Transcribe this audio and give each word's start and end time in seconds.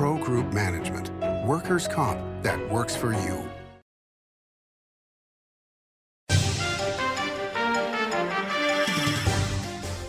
Pro 0.00 0.16
Group 0.16 0.50
Management. 0.54 1.10
Workers' 1.46 1.86
comp 1.86 2.18
that 2.42 2.58
works 2.70 2.96
for 2.96 3.12
you. 3.12 3.46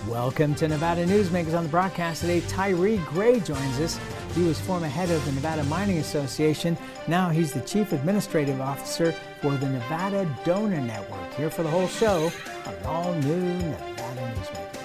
Welcome 0.07 0.55
to 0.55 0.69
Nevada 0.69 1.05
Newsmakers 1.05 1.57
on 1.57 1.63
the 1.63 1.69
broadcast 1.69 2.21
today. 2.21 2.39
Tyre 2.47 2.96
Gray 3.07 3.41
joins 3.41 3.81
us. 3.81 3.99
He 4.33 4.43
was 4.43 4.57
former 4.62 4.88
head 4.88 5.09
of 5.09 5.25
the 5.25 5.33
Nevada 5.33 5.65
Mining 5.65 5.97
Association. 5.97 6.78
Now 7.10 7.28
he's 7.28 7.51
the 7.51 7.60
chief 7.60 7.92
administrative 7.92 8.62
officer 8.62 9.13
for 9.42 9.58
the 9.58 9.67
Nevada 9.67 10.26
Donor 10.46 10.79
Network. 10.79 11.33
Here 11.33 11.49
for 11.49 11.63
the 11.63 11.69
whole 11.69 11.89
show 11.89 12.31
on 12.65 12.76
all 12.85 13.13
new 13.15 13.42
Nevada 13.42 14.35
Newsmakers. 14.37 14.81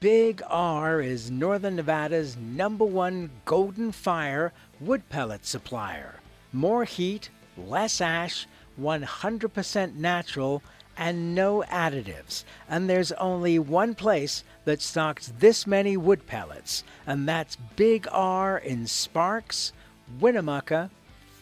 Big 0.00 0.40
R 0.48 1.02
is 1.02 1.30
Northern 1.30 1.76
Nevada's 1.76 2.34
number 2.34 2.86
one 2.86 3.28
golden 3.44 3.92
fire 3.92 4.50
wood 4.80 5.06
pellet 5.10 5.44
supplier. 5.44 6.20
More 6.54 6.84
heat, 6.84 7.28
less 7.58 8.00
ash, 8.00 8.46
100% 8.80 9.96
natural, 9.96 10.62
and 10.96 11.34
no 11.34 11.62
additives. 11.68 12.44
And 12.66 12.88
there's 12.88 13.12
only 13.12 13.58
one 13.58 13.94
place 13.94 14.42
that 14.64 14.80
stocks 14.80 15.34
this 15.38 15.66
many 15.66 15.98
wood 15.98 16.26
pellets, 16.26 16.82
and 17.06 17.28
that's 17.28 17.56
Big 17.76 18.08
R 18.10 18.56
in 18.56 18.86
Sparks, 18.86 19.74
Winnemucca, 20.18 20.90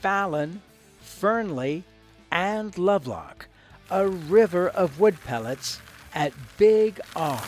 Fallon, 0.00 0.62
Fernley, 1.00 1.84
and 2.32 2.76
Lovelock. 2.76 3.46
A 3.88 4.08
river 4.08 4.68
of 4.68 4.98
wood 4.98 5.16
pellets 5.24 5.80
at 6.12 6.32
Big 6.56 7.00
R. 7.14 7.40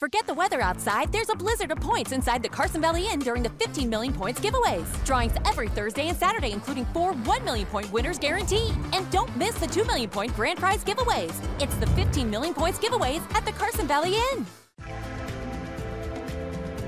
Forget 0.00 0.26
the 0.26 0.32
weather 0.32 0.62
outside. 0.62 1.12
There's 1.12 1.28
a 1.28 1.34
blizzard 1.34 1.72
of 1.72 1.78
points 1.78 2.12
inside 2.12 2.42
the 2.42 2.48
Carson 2.48 2.80
Valley 2.80 3.06
Inn 3.12 3.18
during 3.18 3.42
the 3.42 3.50
15 3.50 3.86
million 3.86 4.14
points 4.14 4.40
giveaways. 4.40 4.86
Drawings 5.04 5.34
every 5.44 5.68
Thursday 5.68 6.08
and 6.08 6.16
Saturday, 6.16 6.52
including 6.52 6.86
four 6.86 7.12
1 7.12 7.44
million 7.44 7.66
point 7.66 7.92
winners 7.92 8.18
guaranteed. 8.18 8.72
And 8.94 9.10
don't 9.10 9.36
miss 9.36 9.56
the 9.56 9.66
2 9.66 9.84
million 9.84 10.08
point 10.08 10.34
grand 10.34 10.58
prize 10.58 10.82
giveaways. 10.82 11.34
It's 11.60 11.74
the 11.74 11.86
15 11.88 12.30
million 12.30 12.54
points 12.54 12.78
giveaways 12.78 13.20
at 13.34 13.44
the 13.44 13.52
Carson 13.52 13.86
Valley 13.86 14.14
Inn. 14.32 14.46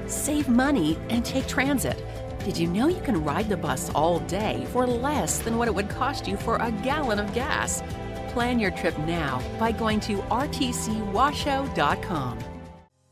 Save 0.07 0.49
money 0.49 0.99
and 1.11 1.23
take 1.23 1.47
transit. 1.47 2.03
Did 2.47 2.57
you 2.57 2.67
know 2.67 2.89
you 2.89 3.03
can 3.03 3.23
ride 3.23 3.51
the 3.51 3.59
bus 3.59 3.91
all 3.91 4.21
day 4.21 4.67
for 4.73 4.87
less 4.87 5.41
than 5.41 5.59
what 5.59 5.69
it 5.69 5.75
would 5.75 5.91
cost 5.91 6.27
you 6.27 6.39
for 6.39 6.57
a 6.57 6.73
gallon 6.83 7.19
of 7.19 7.35
gas? 7.35 7.83
Plan 8.29 8.59
your 8.59 8.71
trip 8.71 8.99
now 9.01 9.43
by 9.59 9.71
going 9.71 10.01
to 10.01 10.17
rtcwashoe.com. 10.31 12.39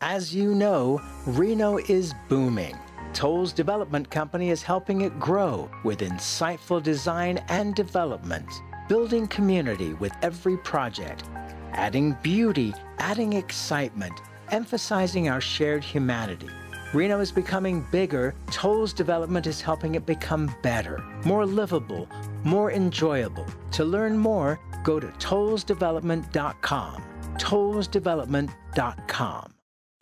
As 0.02 0.34
you 0.34 0.54
know, 0.54 0.98
Reno 1.26 1.76
is 1.76 2.14
booming. 2.30 2.74
Tolles 3.12 3.52
Development 3.52 4.08
Company 4.08 4.48
is 4.48 4.62
helping 4.62 5.02
it 5.02 5.20
grow 5.20 5.70
with 5.84 6.00
insightful 6.00 6.82
design 6.82 7.36
and 7.48 7.74
development, 7.74 8.50
building 8.88 9.28
community 9.28 9.92
with 9.92 10.14
every 10.22 10.56
project, 10.56 11.24
adding 11.72 12.16
beauty, 12.22 12.72
adding 12.98 13.34
excitement, 13.34 14.18
emphasizing 14.50 15.28
our 15.28 15.42
shared 15.42 15.84
humanity. 15.84 16.48
Reno 16.94 17.20
is 17.20 17.30
becoming 17.30 17.86
bigger. 17.92 18.34
Tolles 18.50 18.94
Development 18.94 19.46
is 19.46 19.60
helping 19.60 19.96
it 19.96 20.06
become 20.06 20.50
better, 20.62 21.04
more 21.26 21.44
livable, 21.44 22.08
more 22.42 22.72
enjoyable. 22.72 23.44
To 23.72 23.84
learn 23.84 24.16
more, 24.16 24.58
go 24.82 24.98
to 24.98 25.08
tollesdevelopment.com. 25.08 27.04
tollesdevelopment.com. 27.34 29.54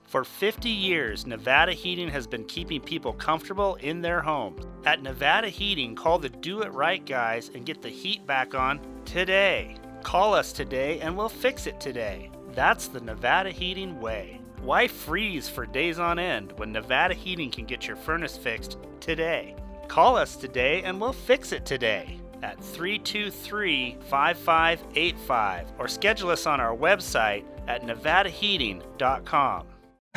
For 0.08 0.24
50 0.24 0.70
years, 0.70 1.26
Nevada 1.26 1.72
Heating 1.72 2.08
has 2.08 2.26
been 2.26 2.44
keeping 2.44 2.80
people 2.80 3.12
comfortable 3.12 3.74
in 3.74 4.00
their 4.00 4.22
homes. 4.22 4.64
At 4.86 5.02
Nevada 5.02 5.50
Heating, 5.50 5.94
call 5.94 6.18
the 6.18 6.30
Do 6.30 6.62
It 6.62 6.72
Right 6.72 7.04
guys 7.04 7.50
and 7.54 7.66
get 7.66 7.82
the 7.82 7.90
heat 7.90 8.26
back 8.26 8.54
on 8.54 8.80
today. 9.04 9.76
Call 10.02 10.32
us 10.32 10.50
today 10.50 10.98
and 11.00 11.14
we'll 11.14 11.28
fix 11.28 11.66
it 11.66 11.78
today. 11.78 12.30
That's 12.54 12.88
the 12.88 13.02
Nevada 13.02 13.50
Heating 13.50 14.00
way. 14.00 14.40
Why 14.62 14.88
freeze 14.88 15.46
for 15.46 15.66
days 15.66 15.98
on 15.98 16.18
end 16.18 16.52
when 16.56 16.72
Nevada 16.72 17.12
Heating 17.12 17.50
can 17.50 17.66
get 17.66 17.86
your 17.86 17.96
furnace 17.96 18.38
fixed 18.38 18.78
today? 19.00 19.56
Call 19.88 20.16
us 20.16 20.36
today 20.36 20.84
and 20.84 20.98
we'll 20.98 21.12
fix 21.12 21.52
it 21.52 21.66
today 21.66 22.18
at 22.42 22.58
323 22.64 23.98
5585 24.08 25.72
or 25.78 25.86
schedule 25.86 26.30
us 26.30 26.46
on 26.46 26.60
our 26.60 26.74
website 26.74 27.44
at 27.66 27.82
nevadaheating.com. 27.82 29.66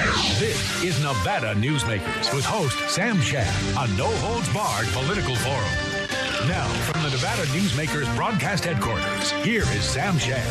This 0.01 0.83
is 0.83 0.99
Nevada 1.03 1.53
Newsmakers 1.53 2.33
with 2.33 2.43
host 2.43 2.75
Sam 2.89 3.21
Shad, 3.21 3.47
a 3.77 3.87
no 3.95 4.07
holds 4.17 4.51
barred 4.51 4.87
political 4.87 5.35
forum. 5.35 6.47
Now, 6.47 6.67
from 6.91 7.03
the 7.03 7.11
Nevada 7.11 7.43
Newsmakers 7.49 8.15
broadcast 8.15 8.65
headquarters, 8.65 9.29
here 9.45 9.61
is 9.61 9.83
Sam 9.83 10.17
Shad. 10.17 10.41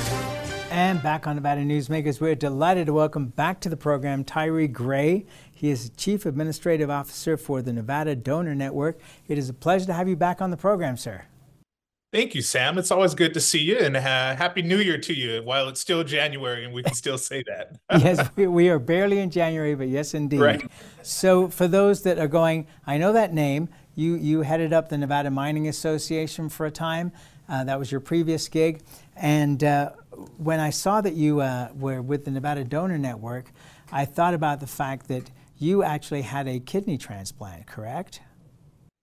And 0.70 1.02
back 1.02 1.26
on 1.26 1.34
Nevada 1.34 1.62
Newsmakers, 1.62 2.20
we're 2.20 2.36
delighted 2.36 2.86
to 2.86 2.92
welcome 2.92 3.26
back 3.26 3.58
to 3.62 3.68
the 3.68 3.76
program 3.76 4.22
Tyre 4.22 4.68
Gray. 4.68 5.26
He 5.50 5.70
is 5.70 5.90
Chief 5.96 6.26
Administrative 6.26 6.88
Officer 6.88 7.36
for 7.36 7.60
the 7.60 7.72
Nevada 7.72 8.14
Donor 8.14 8.54
Network. 8.54 9.00
It 9.26 9.36
is 9.36 9.48
a 9.48 9.52
pleasure 9.52 9.86
to 9.86 9.94
have 9.94 10.08
you 10.08 10.14
back 10.14 10.40
on 10.40 10.52
the 10.52 10.56
program, 10.56 10.96
sir. 10.96 11.24
Thank 12.12 12.34
you, 12.34 12.42
Sam. 12.42 12.76
It's 12.76 12.90
always 12.90 13.14
good 13.14 13.34
to 13.34 13.40
see 13.40 13.60
you, 13.60 13.78
and 13.78 13.96
uh, 13.96 14.00
happy 14.34 14.62
New 14.62 14.78
Year 14.78 14.98
to 14.98 15.14
you. 15.14 15.42
While 15.44 15.68
it's 15.68 15.80
still 15.80 16.02
January, 16.02 16.64
and 16.64 16.74
we 16.74 16.82
can 16.82 16.94
still 16.94 17.18
say 17.18 17.44
that. 17.46 17.76
yes, 18.02 18.28
we 18.36 18.68
are 18.68 18.80
barely 18.80 19.20
in 19.20 19.30
January, 19.30 19.76
but 19.76 19.86
yes, 19.86 20.12
indeed. 20.12 20.40
Right. 20.40 20.68
So, 21.02 21.48
for 21.48 21.68
those 21.68 22.02
that 22.02 22.18
are 22.18 22.26
going, 22.26 22.66
I 22.84 22.98
know 22.98 23.12
that 23.12 23.32
name. 23.32 23.68
You 23.94 24.16
you 24.16 24.42
headed 24.42 24.72
up 24.72 24.88
the 24.88 24.98
Nevada 24.98 25.30
Mining 25.30 25.68
Association 25.68 26.48
for 26.48 26.66
a 26.66 26.70
time. 26.70 27.12
Uh, 27.48 27.62
that 27.64 27.78
was 27.78 27.92
your 27.92 28.00
previous 28.00 28.48
gig, 28.48 28.82
and 29.14 29.62
uh, 29.62 29.90
when 30.36 30.58
I 30.58 30.70
saw 30.70 31.00
that 31.00 31.14
you 31.14 31.40
uh, 31.40 31.68
were 31.76 32.02
with 32.02 32.24
the 32.24 32.32
Nevada 32.32 32.64
Donor 32.64 32.98
Network, 32.98 33.52
I 33.92 34.04
thought 34.04 34.34
about 34.34 34.58
the 34.58 34.66
fact 34.66 35.06
that 35.08 35.30
you 35.58 35.84
actually 35.84 36.22
had 36.22 36.48
a 36.48 36.58
kidney 36.58 36.98
transplant. 36.98 37.68
Correct? 37.68 38.20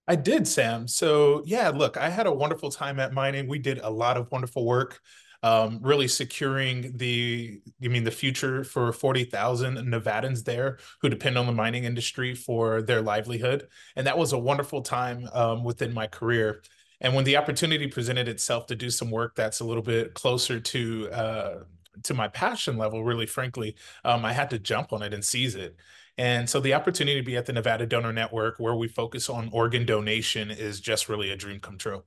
I 0.08 0.16
did, 0.16 0.48
Sam. 0.48 0.88
So 0.88 1.42
yeah, 1.46 1.68
look, 1.68 1.96
I 1.98 2.08
had 2.08 2.26
a 2.26 2.32
wonderful 2.32 2.70
time 2.70 2.98
at 2.98 3.12
mining. 3.12 3.46
We 3.46 3.58
did 3.58 3.78
a 3.80 3.90
lot 3.90 4.16
of 4.16 4.30
wonderful 4.32 4.64
work, 4.64 5.00
um, 5.42 5.80
really 5.82 6.08
securing 6.08 6.96
the, 6.96 7.60
I 7.84 7.88
mean, 7.88 8.04
the 8.04 8.10
future 8.10 8.64
for 8.64 8.90
40,000 8.92 9.76
Nevadans 9.76 10.44
there 10.44 10.78
who 11.02 11.10
depend 11.10 11.36
on 11.36 11.46
the 11.46 11.52
mining 11.52 11.84
industry 11.84 12.34
for 12.34 12.80
their 12.80 13.02
livelihood. 13.02 13.68
And 13.96 14.06
that 14.06 14.16
was 14.16 14.32
a 14.32 14.38
wonderful 14.38 14.80
time 14.80 15.28
um, 15.34 15.62
within 15.62 15.92
my 15.92 16.06
career. 16.06 16.62
And 17.02 17.14
when 17.14 17.24
the 17.24 17.36
opportunity 17.36 17.86
presented 17.86 18.28
itself 18.28 18.66
to 18.68 18.76
do 18.76 18.90
some 18.90 19.10
work 19.10 19.36
that's 19.36 19.60
a 19.60 19.64
little 19.64 19.82
bit 19.82 20.14
closer 20.14 20.58
to, 20.58 21.10
uh, 21.10 21.54
to 22.04 22.14
my 22.14 22.28
passion 22.28 22.78
level, 22.78 23.04
really 23.04 23.26
frankly, 23.26 23.76
um, 24.04 24.24
I 24.24 24.32
had 24.32 24.50
to 24.50 24.58
jump 24.58 24.92
on 24.94 25.02
it 25.02 25.12
and 25.14 25.24
seize 25.24 25.54
it. 25.54 25.76
And 26.18 26.50
so 26.50 26.58
the 26.58 26.74
opportunity 26.74 27.18
to 27.20 27.24
be 27.24 27.36
at 27.36 27.46
the 27.46 27.52
Nevada 27.52 27.86
Donor 27.86 28.12
Network, 28.12 28.58
where 28.58 28.74
we 28.74 28.88
focus 28.88 29.30
on 29.30 29.48
organ 29.52 29.86
donation, 29.86 30.50
is 30.50 30.80
just 30.80 31.08
really 31.08 31.30
a 31.30 31.36
dream 31.36 31.60
come 31.60 31.78
true. 31.78 32.02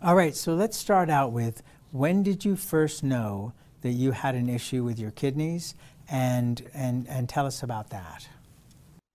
All 0.00 0.14
right, 0.14 0.36
so 0.36 0.54
let's 0.54 0.76
start 0.76 1.10
out 1.10 1.32
with 1.32 1.62
when 1.90 2.22
did 2.22 2.44
you 2.44 2.54
first 2.54 3.02
know 3.02 3.52
that 3.80 3.90
you 3.90 4.12
had 4.12 4.36
an 4.36 4.48
issue 4.48 4.84
with 4.84 4.98
your 4.98 5.10
kidneys, 5.10 5.74
and 6.08 6.68
and 6.72 7.08
and 7.08 7.28
tell 7.28 7.46
us 7.46 7.62
about 7.62 7.90
that. 7.90 8.28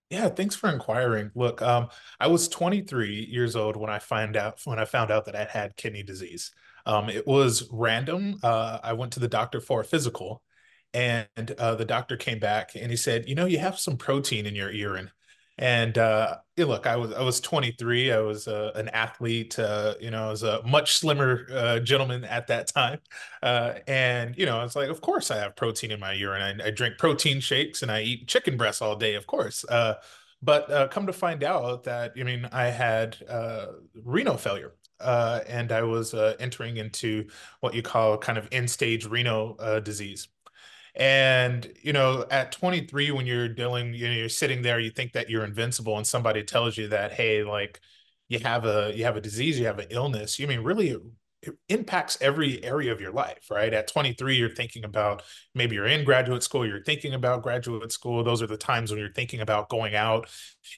Yeah, 0.09 0.27
thanks 0.27 0.55
for 0.55 0.69
inquiring. 0.69 1.31
Look, 1.35 1.61
um, 1.61 1.87
I 2.19 2.27
was 2.27 2.49
23 2.49 3.27
years 3.29 3.55
old 3.55 3.77
when 3.77 3.89
I 3.89 3.99
find 3.99 4.35
out 4.35 4.59
when 4.65 4.79
I 4.79 4.85
found 4.85 5.09
out 5.11 5.25
that 5.25 5.35
I 5.35 5.45
had 5.45 5.77
kidney 5.77 6.03
disease. 6.03 6.51
Um, 6.85 7.09
it 7.09 7.25
was 7.25 7.69
random. 7.71 8.37
Uh, 8.43 8.79
I 8.83 8.93
went 8.93 9.13
to 9.13 9.21
the 9.21 9.29
doctor 9.29 9.61
for 9.61 9.79
a 9.79 9.85
physical, 9.85 10.41
and 10.93 11.51
uh, 11.57 11.75
the 11.75 11.85
doctor 11.85 12.17
came 12.17 12.39
back 12.39 12.75
and 12.75 12.91
he 12.91 12.97
said, 12.97 13.27
"You 13.29 13.35
know, 13.35 13.45
you 13.45 13.59
have 13.59 13.79
some 13.79 13.97
protein 13.97 14.45
in 14.45 14.55
your 14.55 14.71
urine." 14.71 15.11
And 15.57 15.97
uh, 15.97 16.37
look, 16.57 16.87
I 16.87 16.95
was 16.95 17.13
I 17.13 17.21
was 17.21 17.39
23. 17.39 18.11
I 18.11 18.19
was 18.19 18.47
uh, 18.47 18.71
an 18.75 18.89
athlete. 18.89 19.59
Uh, 19.59 19.95
you 19.99 20.09
know, 20.09 20.27
I 20.27 20.29
was 20.31 20.43
a 20.43 20.61
much 20.65 20.95
slimmer 20.97 21.45
uh, 21.51 21.79
gentleman 21.79 22.23
at 22.25 22.47
that 22.47 22.67
time. 22.67 22.99
Uh, 23.43 23.75
and 23.87 24.35
you 24.37 24.45
know, 24.45 24.63
it's 24.63 24.75
like, 24.75 24.89
of 24.89 25.01
course, 25.01 25.29
I 25.29 25.37
have 25.37 25.55
protein 25.55 25.91
in 25.91 25.99
my 25.99 26.13
urine. 26.13 26.61
I, 26.61 26.67
I 26.67 26.71
drink 26.71 26.97
protein 26.97 27.39
shakes 27.41 27.83
and 27.83 27.91
I 27.91 28.01
eat 28.01 28.27
chicken 28.27 28.57
breasts 28.57 28.81
all 28.81 28.95
day. 28.95 29.15
Of 29.15 29.27
course. 29.27 29.63
But 30.43 30.89
come 30.89 31.05
to 31.05 31.13
find 31.13 31.43
out 31.43 31.83
that 31.83 32.13
I 32.19 32.23
mean, 32.23 32.49
I 32.51 32.65
had 32.65 33.17
renal 34.03 34.37
failure. 34.37 34.73
and 34.99 35.71
I 35.71 35.83
was 35.83 36.13
entering 36.39 36.77
into 36.77 37.27
what 37.59 37.75
you 37.75 37.83
call 37.83 38.17
kind 38.17 38.37
of 38.39 38.47
end 38.51 38.69
stage 38.69 39.05
renal 39.05 39.55
disease. 39.83 40.27
And 40.95 41.71
you 41.81 41.93
know, 41.93 42.25
at 42.31 42.51
23, 42.51 43.11
when 43.11 43.25
you're 43.25 43.47
dealing, 43.49 43.93
you 43.93 44.07
know, 44.07 44.13
you're 44.13 44.29
sitting 44.29 44.61
there, 44.61 44.79
you 44.79 44.91
think 44.91 45.13
that 45.13 45.29
you're 45.29 45.45
invincible, 45.45 45.97
and 45.97 46.05
somebody 46.05 46.43
tells 46.43 46.77
you 46.77 46.87
that, 46.89 47.13
hey, 47.13 47.43
like 47.43 47.79
you 48.27 48.39
have 48.39 48.65
a 48.65 48.91
you 48.95 49.03
have 49.05 49.15
a 49.17 49.21
disease, 49.21 49.59
you 49.59 49.65
have 49.65 49.79
an 49.79 49.87
illness. 49.89 50.39
You 50.39 50.47
mean 50.47 50.61
really 50.61 50.97
it 51.43 51.53
impacts 51.69 52.17
every 52.21 52.63
area 52.63 52.91
of 52.91 53.01
your 53.01 53.11
life, 53.11 53.49
right? 53.49 53.73
At 53.73 53.87
23, 53.87 54.35
you're 54.35 54.49
thinking 54.49 54.83
about 54.83 55.23
maybe 55.55 55.75
you're 55.75 55.87
in 55.87 56.03
graduate 56.05 56.43
school, 56.43 56.67
you're 56.67 56.83
thinking 56.83 57.13
about 57.15 57.41
graduate 57.41 57.91
school. 57.91 58.23
Those 58.23 58.43
are 58.43 58.47
the 58.47 58.57
times 58.57 58.91
when 58.91 58.99
you're 58.99 59.11
thinking 59.13 59.41
about 59.41 59.69
going 59.69 59.95
out 59.95 60.29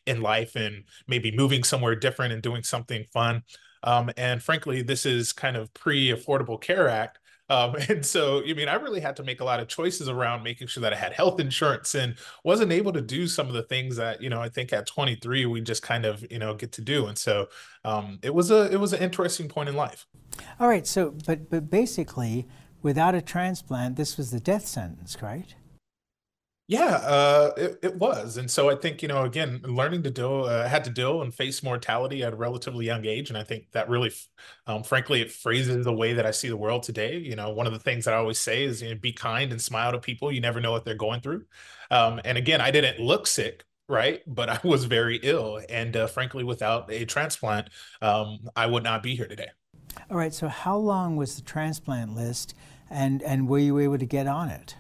in 0.06 0.22
life 0.22 0.56
and 0.56 0.86
maybe 1.08 1.36
moving 1.36 1.64
somewhere 1.64 1.96
different 1.96 2.34
and 2.34 2.42
doing 2.42 2.64
something 2.64 3.06
fun. 3.12 3.44
Um, 3.84 4.10
and 4.16 4.42
frankly, 4.42 4.82
this 4.82 5.06
is 5.06 5.34
kind 5.34 5.58
of 5.58 5.74
pre 5.74 6.10
Affordable 6.10 6.62
Care 6.62 6.88
Act. 6.88 7.20
Um, 7.54 7.76
and 7.90 8.06
so, 8.06 8.42
I 8.44 8.54
mean, 8.54 8.68
I 8.68 8.76
really 8.76 9.00
had 9.00 9.16
to 9.18 9.24
make 9.24 9.40
a 9.40 9.44
lot 9.44 9.60
of 9.60 9.68
choices 9.68 10.10
around 10.10 10.44
making 10.44 10.68
sure 10.68 10.82
that 10.82 10.94
I 10.94 10.96
had 10.96 11.14
health 11.14 11.40
insurance 11.40 11.94
and 11.96 12.16
wasn't 12.44 12.72
able 12.72 12.92
to 12.94 13.02
do 13.02 13.28
some 13.28 13.48
of 13.48 13.54
the 13.54 13.64
things 13.64 13.96
that, 13.98 14.22
you 14.22 14.30
know, 14.30 14.42
I 14.42 14.50
think 14.50 14.74
at 14.74 14.88
23 14.88 15.46
we 15.46 15.62
just 15.62 15.84
kind 15.84 16.06
of, 16.06 16.26
you 16.32 16.40
know, 16.40 16.56
get 16.56 16.72
to 16.74 16.82
do. 16.82 17.06
And 17.06 17.18
so 17.18 17.48
um, 17.86 18.20
it 18.24 18.34
was 18.34 18.50
a 18.52 18.72
it 18.72 18.80
was 18.80 18.94
an 18.94 19.02
interesting 19.02 19.48
point 19.48 19.70
in 19.70 19.76
life. 19.76 20.08
All 20.60 20.68
right. 20.68 20.88
So, 20.88 21.16
but 21.26 21.50
but 21.50 21.70
basically, 21.70 22.48
without 22.82 23.14
a 23.14 23.22
transplant, 23.22 23.96
this 23.96 24.18
was 24.18 24.32
the 24.32 24.40
death 24.40 24.66
sentence, 24.66 25.22
right? 25.22 25.54
Yeah, 26.74 26.96
uh, 26.96 27.52
it, 27.56 27.80
it 27.84 27.96
was. 27.98 28.38
And 28.38 28.50
so 28.50 28.68
I 28.68 28.74
think, 28.74 29.04
you 29.04 29.08
know, 29.08 29.26
again, 29.26 29.62
learning 29.64 30.02
to 30.04 30.10
deal, 30.10 30.46
uh, 30.46 30.68
had 30.68 30.84
to 30.86 30.90
deal 30.90 31.22
and 31.22 31.32
face 31.32 31.62
mortality 31.62 32.24
at 32.24 32.34
a 32.34 32.36
relatively 32.36 32.84
young 32.84 33.06
age. 33.06 33.30
And 33.30 33.38
I 33.38 33.44
think 33.44 33.68
that 33.74 33.90
really, 33.90 34.12
um, 34.66 34.82
frankly, 34.82 35.22
it 35.22 35.32
phrases 35.32 35.86
the 35.86 35.94
way 35.94 36.14
that 36.14 36.26
I 36.26 36.32
see 36.32 36.50
the 36.50 36.58
world 36.58 36.82
today. 36.82 37.20
You 37.20 37.36
know, 37.36 37.52
one 37.52 37.68
of 37.68 37.74
the 37.74 37.80
things 37.80 38.06
that 38.06 38.16
I 38.16 38.18
always 38.18 38.40
say 38.40 38.64
is, 38.64 38.82
you 38.82 38.90
know, 38.90 38.96
be 38.96 39.14
kind 39.14 39.52
and 39.52 39.62
smile 39.62 39.92
to 39.92 40.00
people. 40.00 40.32
You 40.32 40.42
never 40.42 40.60
know 40.60 40.72
what 40.72 40.84
they're 40.84 40.96
going 40.96 41.22
through. 41.22 41.46
Um, 41.92 42.20
and 42.26 42.40
again, 42.40 42.60
I 42.60 42.72
didn't 42.72 43.00
look 43.00 43.28
sick, 43.28 43.66
right? 43.88 44.24
But 44.28 44.50
I 44.50 44.60
was 44.64 44.86
very 44.86 45.20
ill. 45.22 45.62
And 45.70 45.96
uh, 45.96 46.08
frankly, 46.08 46.44
without 46.44 46.92
a 46.92 47.06
transplant, 47.06 47.70
um, 48.02 48.50
I 48.56 48.66
would 48.66 48.84
not 48.84 49.04
be 49.04 49.16
here 49.16 49.28
today. 49.28 49.50
All 50.10 50.18
right. 50.18 50.34
So 50.34 50.48
how 50.48 50.78
long 50.78 51.18
was 51.18 51.36
the 51.36 51.44
transplant 51.44 52.16
list 52.16 52.56
and, 52.90 53.22
and 53.22 53.48
were 53.48 53.60
you 53.60 53.78
able 53.78 54.00
to 54.00 54.08
get 54.08 54.26
on 54.26 54.50
it? 54.50 54.76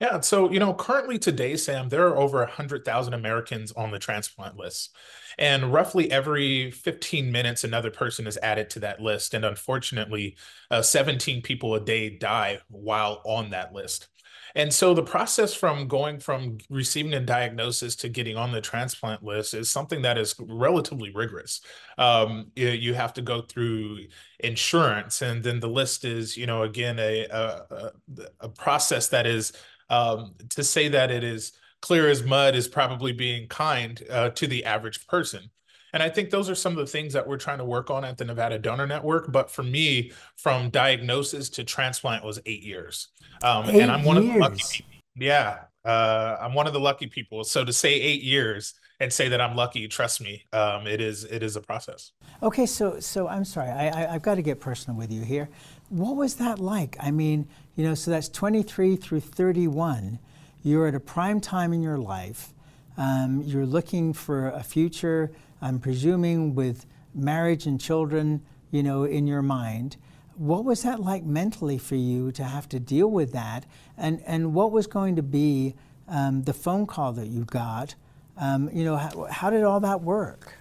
Yeah, 0.00 0.20
so 0.20 0.50
you 0.50 0.60
know, 0.60 0.74
currently 0.74 1.18
today, 1.18 1.56
Sam, 1.56 1.88
there 1.88 2.06
are 2.06 2.16
over 2.16 2.38
100,000 2.38 3.14
Americans 3.14 3.72
on 3.72 3.90
the 3.90 3.98
transplant 3.98 4.56
list. 4.56 4.94
And 5.38 5.72
roughly 5.72 6.10
every 6.10 6.70
15 6.70 7.32
minutes, 7.32 7.64
another 7.64 7.90
person 7.90 8.26
is 8.26 8.38
added 8.42 8.70
to 8.70 8.80
that 8.80 9.00
list. 9.00 9.34
And 9.34 9.44
unfortunately, 9.44 10.36
uh, 10.70 10.82
17 10.82 11.42
people 11.42 11.74
a 11.74 11.80
day 11.80 12.10
die 12.10 12.60
while 12.68 13.22
on 13.24 13.50
that 13.50 13.72
list. 13.72 14.08
And 14.54 14.72
so 14.72 14.94
the 14.94 15.02
process 15.02 15.52
from 15.52 15.88
going 15.88 16.20
from 16.20 16.58
receiving 16.70 17.12
a 17.14 17.20
diagnosis 17.20 17.94
to 17.96 18.08
getting 18.08 18.36
on 18.36 18.50
the 18.50 18.60
transplant 18.60 19.22
list 19.22 19.52
is 19.52 19.70
something 19.70 20.02
that 20.02 20.16
is 20.16 20.34
relatively 20.40 21.12
rigorous. 21.12 21.60
Um, 21.98 22.50
you, 22.56 22.94
have 22.94 23.12
to 23.14 23.22
go 23.22 23.42
through 23.42 24.06
insurance, 24.40 25.22
and 25.22 25.42
then 25.42 25.60
the 25.60 25.68
list 25.68 26.04
is, 26.04 26.36
you 26.36 26.46
know, 26.46 26.62
again, 26.62 26.98
a, 26.98 27.26
a, 27.30 27.92
a 28.40 28.48
process 28.48 29.08
that 29.08 29.26
is 29.26 29.52
um, 29.90 30.34
to 30.50 30.64
say 30.64 30.88
that 30.88 31.10
it 31.10 31.24
is 31.24 31.52
clear 31.80 32.08
as 32.08 32.22
mud 32.22 32.54
is 32.54 32.68
probably 32.68 33.12
being 33.12 33.46
kind 33.48 34.02
uh, 34.10 34.30
to 34.30 34.46
the 34.46 34.64
average 34.64 35.06
person. 35.06 35.50
And 35.92 36.02
I 36.02 36.10
think 36.10 36.30
those 36.30 36.50
are 36.50 36.54
some 36.54 36.72
of 36.72 36.78
the 36.78 36.86
things 36.86 37.14
that 37.14 37.26
we're 37.26 37.38
trying 37.38 37.58
to 37.58 37.64
work 37.64 37.90
on 37.90 38.04
at 38.04 38.18
the 38.18 38.24
Nevada 38.24 38.58
Donor 38.58 38.86
Network. 38.86 39.32
But 39.32 39.50
for 39.50 39.62
me, 39.62 40.12
from 40.36 40.68
diagnosis 40.70 41.48
to 41.50 41.64
transplant 41.64 42.24
was 42.24 42.38
eight 42.44 42.62
years. 42.62 43.08
Um, 43.42 43.70
eight 43.70 43.80
and 43.80 43.90
I'm 43.90 44.04
one 44.04 44.22
years. 44.22 44.28
of 44.28 44.34
the 44.34 44.40
lucky 44.40 44.62
people. 44.70 44.92
Yeah. 45.16 45.60
Uh, 45.84 46.36
I'm 46.40 46.52
one 46.52 46.66
of 46.66 46.74
the 46.74 46.80
lucky 46.80 47.06
people. 47.06 47.42
So 47.44 47.64
to 47.64 47.72
say 47.72 47.94
eight 47.94 48.22
years 48.22 48.74
and 49.00 49.12
say 49.12 49.28
that 49.28 49.40
I'm 49.40 49.56
lucky, 49.56 49.88
trust 49.88 50.20
me, 50.20 50.44
um, 50.52 50.86
it 50.86 51.00
is 51.00 51.24
it 51.24 51.42
is 51.42 51.56
a 51.56 51.60
process. 51.60 52.12
Okay, 52.42 52.66
so 52.66 53.00
so 53.00 53.28
I'm 53.28 53.44
sorry, 53.44 53.70
I, 53.70 53.88
I 53.88 54.12
have 54.12 54.22
got 54.22 54.34
to 54.34 54.42
get 54.42 54.60
personal 54.60 54.98
with 54.98 55.12
you 55.12 55.22
here. 55.22 55.48
What 55.88 56.16
was 56.16 56.34
that 56.34 56.58
like? 56.58 56.96
I 57.00 57.10
mean, 57.10 57.48
you 57.74 57.84
know, 57.84 57.94
so 57.94 58.10
that's 58.10 58.28
23 58.28 58.96
through 58.96 59.20
31. 59.20 60.18
You're 60.62 60.86
at 60.86 60.94
a 60.94 61.00
prime 61.00 61.40
time 61.40 61.72
in 61.72 61.82
your 61.82 61.96
life. 61.96 62.52
Um, 62.98 63.42
you're 63.42 63.64
looking 63.64 64.12
for 64.12 64.48
a 64.48 64.62
future, 64.62 65.30
I'm 65.62 65.78
presuming, 65.78 66.54
with 66.54 66.84
marriage 67.14 67.64
and 67.66 67.80
children, 67.80 68.42
you 68.70 68.82
know, 68.82 69.04
in 69.04 69.26
your 69.26 69.40
mind. 69.40 69.96
What 70.36 70.64
was 70.64 70.82
that 70.82 71.00
like 71.00 71.24
mentally 71.24 71.78
for 71.78 71.96
you 71.96 72.32
to 72.32 72.44
have 72.44 72.68
to 72.70 72.78
deal 72.78 73.10
with 73.10 73.32
that? 73.32 73.64
And, 73.96 74.22
and 74.26 74.52
what 74.52 74.72
was 74.72 74.86
going 74.86 75.16
to 75.16 75.22
be 75.22 75.74
um, 76.06 76.42
the 76.42 76.52
phone 76.52 76.86
call 76.86 77.12
that 77.14 77.28
you 77.28 77.44
got? 77.44 77.94
Um, 78.36 78.68
you 78.72 78.84
know, 78.84 78.96
how, 78.96 79.24
how 79.30 79.50
did 79.50 79.64
all 79.64 79.80
that 79.80 80.02
work? 80.02 80.57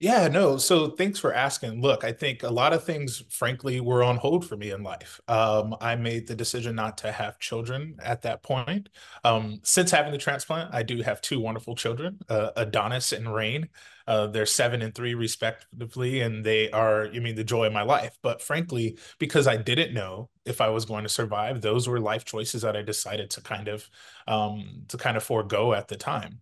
Yeah, 0.00 0.28
no. 0.28 0.58
So 0.58 0.90
thanks 0.90 1.18
for 1.18 1.34
asking. 1.34 1.80
Look, 1.80 2.04
I 2.04 2.12
think 2.12 2.44
a 2.44 2.48
lot 2.50 2.72
of 2.72 2.84
things, 2.84 3.24
frankly, 3.30 3.80
were 3.80 4.04
on 4.04 4.16
hold 4.16 4.46
for 4.48 4.56
me 4.56 4.70
in 4.70 4.84
life. 4.84 5.20
Um, 5.26 5.74
I 5.80 5.96
made 5.96 6.28
the 6.28 6.36
decision 6.36 6.76
not 6.76 6.96
to 6.98 7.10
have 7.10 7.40
children 7.40 7.96
at 8.00 8.22
that 8.22 8.44
point. 8.44 8.90
Um, 9.24 9.58
since 9.64 9.90
having 9.90 10.12
the 10.12 10.18
transplant, 10.18 10.72
I 10.72 10.84
do 10.84 11.02
have 11.02 11.20
two 11.20 11.40
wonderful 11.40 11.74
children, 11.74 12.20
uh, 12.28 12.50
Adonis 12.54 13.10
and 13.12 13.34
Rain. 13.34 13.68
Uh, 14.06 14.28
they're 14.28 14.46
seven 14.46 14.82
and 14.82 14.94
three, 14.94 15.14
respectively, 15.14 16.20
and 16.20 16.44
they 16.44 16.70
are, 16.70 17.06
you 17.06 17.20
mean, 17.20 17.34
the 17.34 17.42
joy 17.42 17.66
of 17.66 17.72
my 17.72 17.82
life. 17.82 18.16
But 18.22 18.40
frankly, 18.40 18.98
because 19.18 19.48
I 19.48 19.56
didn't 19.56 19.92
know 19.94 20.30
if 20.44 20.60
I 20.60 20.68
was 20.68 20.84
going 20.84 21.02
to 21.02 21.08
survive, 21.08 21.60
those 21.60 21.88
were 21.88 21.98
life 21.98 22.24
choices 22.24 22.62
that 22.62 22.76
I 22.76 22.82
decided 22.82 23.30
to 23.30 23.40
kind 23.40 23.66
of, 23.66 23.90
um, 24.28 24.84
to 24.88 24.96
kind 24.96 25.16
of 25.16 25.24
forego 25.24 25.72
at 25.74 25.88
the 25.88 25.96
time. 25.96 26.40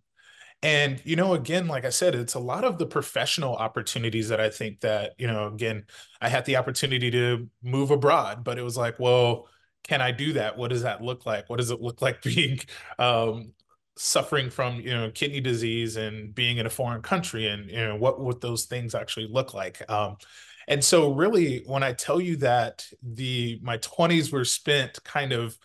And, 0.63 1.01
you 1.05 1.15
know, 1.15 1.33
again, 1.33 1.67
like 1.67 1.85
I 1.85 1.89
said, 1.89 2.15
it's 2.15 2.33
a 2.33 2.39
lot 2.39 2.63
of 2.63 2.77
the 2.77 2.85
professional 2.85 3.55
opportunities 3.55 4.29
that 4.29 4.39
I 4.41 4.49
think 4.49 4.79
that, 4.81 5.13
you 5.17 5.27
know, 5.27 5.47
again, 5.47 5.85
I 6.19 6.29
had 6.29 6.45
the 6.45 6.55
opportunity 6.57 7.11
to 7.11 7.47
move 7.61 7.91
abroad, 7.91 8.43
but 8.43 8.57
it 8.57 8.63
was 8.63 8.75
like, 8.75 8.99
well, 8.99 9.47
can 9.83 10.01
I 10.01 10.11
do 10.11 10.33
that? 10.33 10.57
What 10.57 10.69
does 10.69 10.81
that 10.81 11.01
look 11.01 11.25
like? 11.25 11.49
What 11.49 11.57
does 11.57 11.69
it 11.69 11.81
look 11.81 12.01
like 12.01 12.21
being 12.23 12.59
um, 12.97 13.53
suffering 13.97 14.49
from 14.49 14.79
you 14.79 14.91
know 14.91 15.09
kidney 15.11 15.41
disease 15.41 15.97
and 15.97 16.33
being 16.35 16.57
in 16.57 16.65
a 16.65 16.69
foreign 16.69 17.01
country 17.01 17.47
and 17.47 17.69
you 17.69 17.77
know 17.77 17.95
what 17.95 18.19
would 18.21 18.39
those 18.41 18.65
things 18.65 18.93
actually 18.93 19.27
look 19.27 19.53
like 19.53 19.83
um, 19.89 20.15
and 20.67 20.83
so 20.83 21.13
really 21.13 21.63
when 21.65 21.81
i 21.81 21.91
tell 21.93 22.21
you 22.21 22.35
that 22.37 22.85
the 23.01 23.59
my 23.63 23.77
20s 23.79 24.31
were 24.31 24.45
spent 24.45 25.03
kind 25.03 25.31
of 25.33 25.57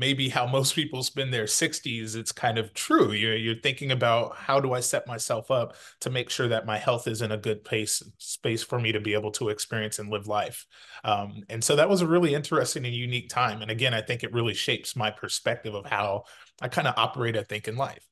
maybe 0.00 0.30
how 0.30 0.46
most 0.46 0.74
people 0.74 1.02
spend 1.02 1.32
their 1.32 1.44
60s 1.44 2.16
it's 2.16 2.32
kind 2.32 2.56
of 2.56 2.72
true. 2.72 3.12
You're, 3.12 3.36
you're 3.36 3.54
thinking 3.54 3.92
about 3.92 4.34
how 4.34 4.58
do 4.58 4.72
i 4.72 4.80
set 4.80 5.06
myself 5.06 5.50
up 5.50 5.76
to 6.00 6.08
make 6.08 6.30
sure 6.30 6.48
that 6.48 6.64
my 6.64 6.78
health 6.78 7.06
is 7.06 7.20
in 7.20 7.30
a 7.30 7.36
good 7.36 7.62
place 7.64 8.02
space 8.16 8.62
for 8.62 8.80
me 8.80 8.92
to 8.92 9.00
be 9.00 9.12
able 9.12 9.30
to 9.32 9.50
experience 9.50 9.98
and 9.98 10.10
live 10.10 10.26
life. 10.26 10.66
Um, 11.04 11.42
and 11.50 11.62
so 11.62 11.76
that 11.76 11.90
was 11.90 12.00
a 12.00 12.06
really 12.06 12.34
interesting 12.34 12.86
and 12.86 12.94
unique 12.94 13.28
time. 13.28 13.60
And 13.60 13.70
again 13.70 13.92
i 13.92 14.00
think 14.00 14.24
it 14.24 14.32
really 14.32 14.54
shapes 14.54 14.96
my 14.96 15.10
perspective 15.10 15.74
of 15.74 15.84
how 15.84 16.24
i 16.62 16.68
kind 16.68 16.88
of 16.88 16.94
operate 16.96 17.36
i 17.36 17.42
think 17.42 17.68
in 17.68 17.76
life. 17.76 18.08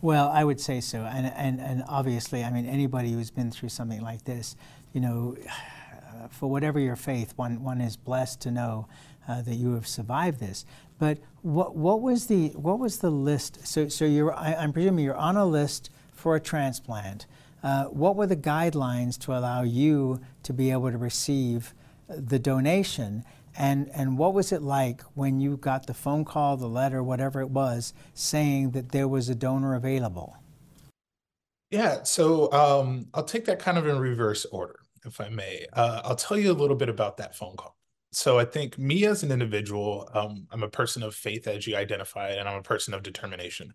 Well 0.00 0.28
i 0.28 0.44
would 0.44 0.60
say 0.60 0.80
so. 0.80 1.00
And, 1.00 1.26
and 1.26 1.60
and 1.60 1.82
obviously 1.88 2.44
i 2.44 2.50
mean 2.50 2.66
anybody 2.66 3.10
who's 3.10 3.32
been 3.32 3.50
through 3.50 3.70
something 3.70 4.00
like 4.00 4.24
this 4.24 4.56
you 4.92 5.00
know 5.00 5.36
for 6.30 6.48
whatever 6.48 6.78
your 6.78 6.96
faith 6.96 7.32
one 7.36 7.62
one 7.64 7.80
is 7.80 7.96
blessed 7.96 8.40
to 8.42 8.50
know 8.52 8.86
uh, 9.28 9.42
that 9.42 9.54
you 9.54 9.74
have 9.74 9.86
survived 9.86 10.40
this. 10.40 10.64
But 10.98 11.18
what, 11.42 11.76
what 11.76 12.00
was 12.00 12.26
the 12.26 12.48
what 12.50 12.78
was 12.78 12.98
the 12.98 13.10
list? 13.10 13.66
So 13.66 13.88
so 13.88 14.04
you're 14.04 14.34
I, 14.34 14.52
am 14.52 14.72
presuming 14.72 15.04
you're 15.04 15.16
on 15.16 15.36
a 15.36 15.44
list 15.44 15.90
for 16.12 16.36
a 16.36 16.40
transplant. 16.40 17.26
Uh, 17.62 17.84
what 17.84 18.16
were 18.16 18.26
the 18.26 18.36
guidelines 18.36 19.18
to 19.18 19.32
allow 19.32 19.62
you 19.62 20.20
to 20.42 20.52
be 20.52 20.70
able 20.70 20.90
to 20.90 20.98
receive 20.98 21.74
the 22.08 22.38
donation? 22.38 23.24
And 23.56 23.90
and 23.94 24.18
what 24.18 24.34
was 24.34 24.52
it 24.52 24.62
like 24.62 25.02
when 25.14 25.40
you 25.40 25.56
got 25.56 25.86
the 25.86 25.94
phone 25.94 26.24
call, 26.24 26.56
the 26.56 26.68
letter, 26.68 27.02
whatever 27.02 27.40
it 27.40 27.50
was, 27.50 27.92
saying 28.12 28.70
that 28.72 28.90
there 28.90 29.08
was 29.08 29.28
a 29.28 29.34
donor 29.34 29.74
available? 29.74 30.36
Yeah, 31.70 32.04
so 32.04 32.52
um, 32.52 33.08
I'll 33.14 33.24
take 33.24 33.46
that 33.46 33.58
kind 33.58 33.78
of 33.78 33.86
in 33.86 33.98
reverse 33.98 34.44
order, 34.46 34.78
if 35.04 35.20
I 35.20 35.28
may. 35.28 35.66
Uh, 35.72 36.02
I'll 36.04 36.14
tell 36.14 36.38
you 36.38 36.52
a 36.52 36.54
little 36.54 36.76
bit 36.76 36.88
about 36.88 37.16
that 37.16 37.34
phone 37.34 37.56
call 37.56 37.76
so 38.14 38.38
I 38.38 38.44
think 38.44 38.78
me 38.78 39.06
as 39.06 39.22
an 39.22 39.32
individual, 39.32 40.08
um, 40.14 40.46
I'm 40.50 40.62
a 40.62 40.68
person 40.68 41.02
of 41.02 41.14
faith 41.14 41.46
as 41.46 41.66
you 41.66 41.76
identify, 41.76 42.30
and 42.30 42.48
I'm 42.48 42.58
a 42.58 42.62
person 42.62 42.94
of 42.94 43.02
determination. 43.02 43.74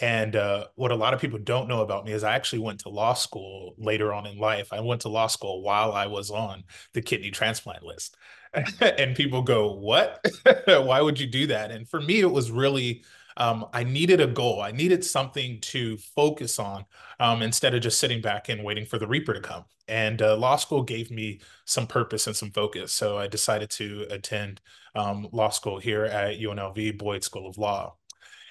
And 0.00 0.36
uh, 0.36 0.66
what 0.74 0.90
a 0.90 0.96
lot 0.96 1.12
of 1.12 1.20
people 1.20 1.38
don't 1.38 1.68
know 1.68 1.82
about 1.82 2.04
me 2.06 2.12
is 2.12 2.24
I 2.24 2.34
actually 2.34 2.60
went 2.60 2.80
to 2.80 2.88
law 2.88 3.12
school 3.12 3.74
later 3.76 4.12
on 4.12 4.26
in 4.26 4.38
life. 4.38 4.72
I 4.72 4.80
went 4.80 5.02
to 5.02 5.10
law 5.10 5.26
school 5.26 5.62
while 5.62 5.92
I 5.92 6.06
was 6.06 6.30
on 6.30 6.64
the 6.94 7.02
kidney 7.02 7.30
transplant 7.30 7.82
list. 7.82 8.16
and 8.80 9.16
people 9.16 9.42
go, 9.42 9.74
What? 9.74 10.24
Why 10.66 11.00
would 11.00 11.20
you 11.20 11.26
do 11.26 11.46
that? 11.48 11.70
And 11.70 11.88
for 11.88 12.00
me, 12.00 12.20
it 12.20 12.30
was 12.30 12.50
really 12.50 13.04
um, 13.36 13.66
I 13.72 13.84
needed 13.84 14.20
a 14.20 14.26
goal. 14.26 14.60
I 14.60 14.72
needed 14.72 15.04
something 15.04 15.60
to 15.60 15.96
focus 15.96 16.58
on 16.58 16.84
um, 17.20 17.42
instead 17.42 17.74
of 17.74 17.82
just 17.82 17.98
sitting 17.98 18.20
back 18.20 18.48
and 18.48 18.64
waiting 18.64 18.84
for 18.84 18.98
the 18.98 19.06
Reaper 19.06 19.34
to 19.34 19.40
come. 19.40 19.64
And 19.88 20.22
uh, 20.22 20.36
law 20.36 20.56
school 20.56 20.82
gave 20.82 21.10
me 21.10 21.40
some 21.64 21.86
purpose 21.86 22.26
and 22.26 22.36
some 22.36 22.50
focus. 22.50 22.92
So 22.92 23.18
I 23.18 23.26
decided 23.26 23.70
to 23.70 24.06
attend 24.10 24.60
um, 24.94 25.28
law 25.32 25.50
school 25.50 25.78
here 25.78 26.04
at 26.04 26.38
UNLV, 26.38 26.98
Boyd 26.98 27.24
School 27.24 27.48
of 27.48 27.58
Law. 27.58 27.96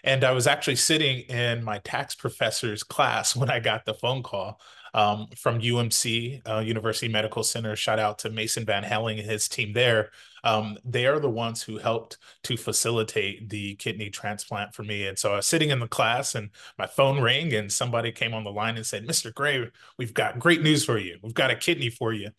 And 0.03 0.23
I 0.23 0.31
was 0.31 0.47
actually 0.47 0.77
sitting 0.77 1.19
in 1.21 1.63
my 1.63 1.79
tax 1.79 2.15
professor's 2.15 2.83
class 2.83 3.35
when 3.35 3.49
I 3.49 3.59
got 3.59 3.85
the 3.85 3.93
phone 3.93 4.23
call 4.23 4.59
um, 4.93 5.27
from 5.37 5.59
UMC, 5.61 6.41
uh, 6.47 6.59
University 6.59 7.07
Medical 7.07 7.43
Center. 7.43 7.75
Shout 7.75 7.99
out 7.99 8.19
to 8.19 8.29
Mason 8.29 8.65
Van 8.65 8.83
Helling 8.83 9.19
and 9.19 9.29
his 9.29 9.47
team 9.47 9.73
there. 9.73 10.11
Um, 10.43 10.77
they 10.83 11.05
are 11.05 11.19
the 11.19 11.29
ones 11.29 11.61
who 11.61 11.77
helped 11.77 12.17
to 12.43 12.57
facilitate 12.57 13.49
the 13.49 13.75
kidney 13.75 14.09
transplant 14.09 14.73
for 14.73 14.83
me. 14.83 15.07
And 15.07 15.17
so 15.17 15.33
I 15.33 15.35
was 15.37 15.47
sitting 15.47 15.69
in 15.69 15.79
the 15.79 15.87
class 15.87 16.35
and 16.35 16.49
my 16.77 16.87
phone 16.87 17.21
rang 17.21 17.53
and 17.53 17.71
somebody 17.71 18.11
came 18.11 18.33
on 18.33 18.43
the 18.43 18.51
line 18.51 18.75
and 18.75 18.85
said, 18.85 19.07
Mr. 19.07 19.33
Gray, 19.33 19.69
we've 19.97 20.13
got 20.13 20.39
great 20.39 20.61
news 20.61 20.83
for 20.83 20.97
you. 20.97 21.19
We've 21.21 21.33
got 21.33 21.51
a 21.51 21.55
kidney 21.55 21.89
for 21.89 22.11
you. 22.11 22.31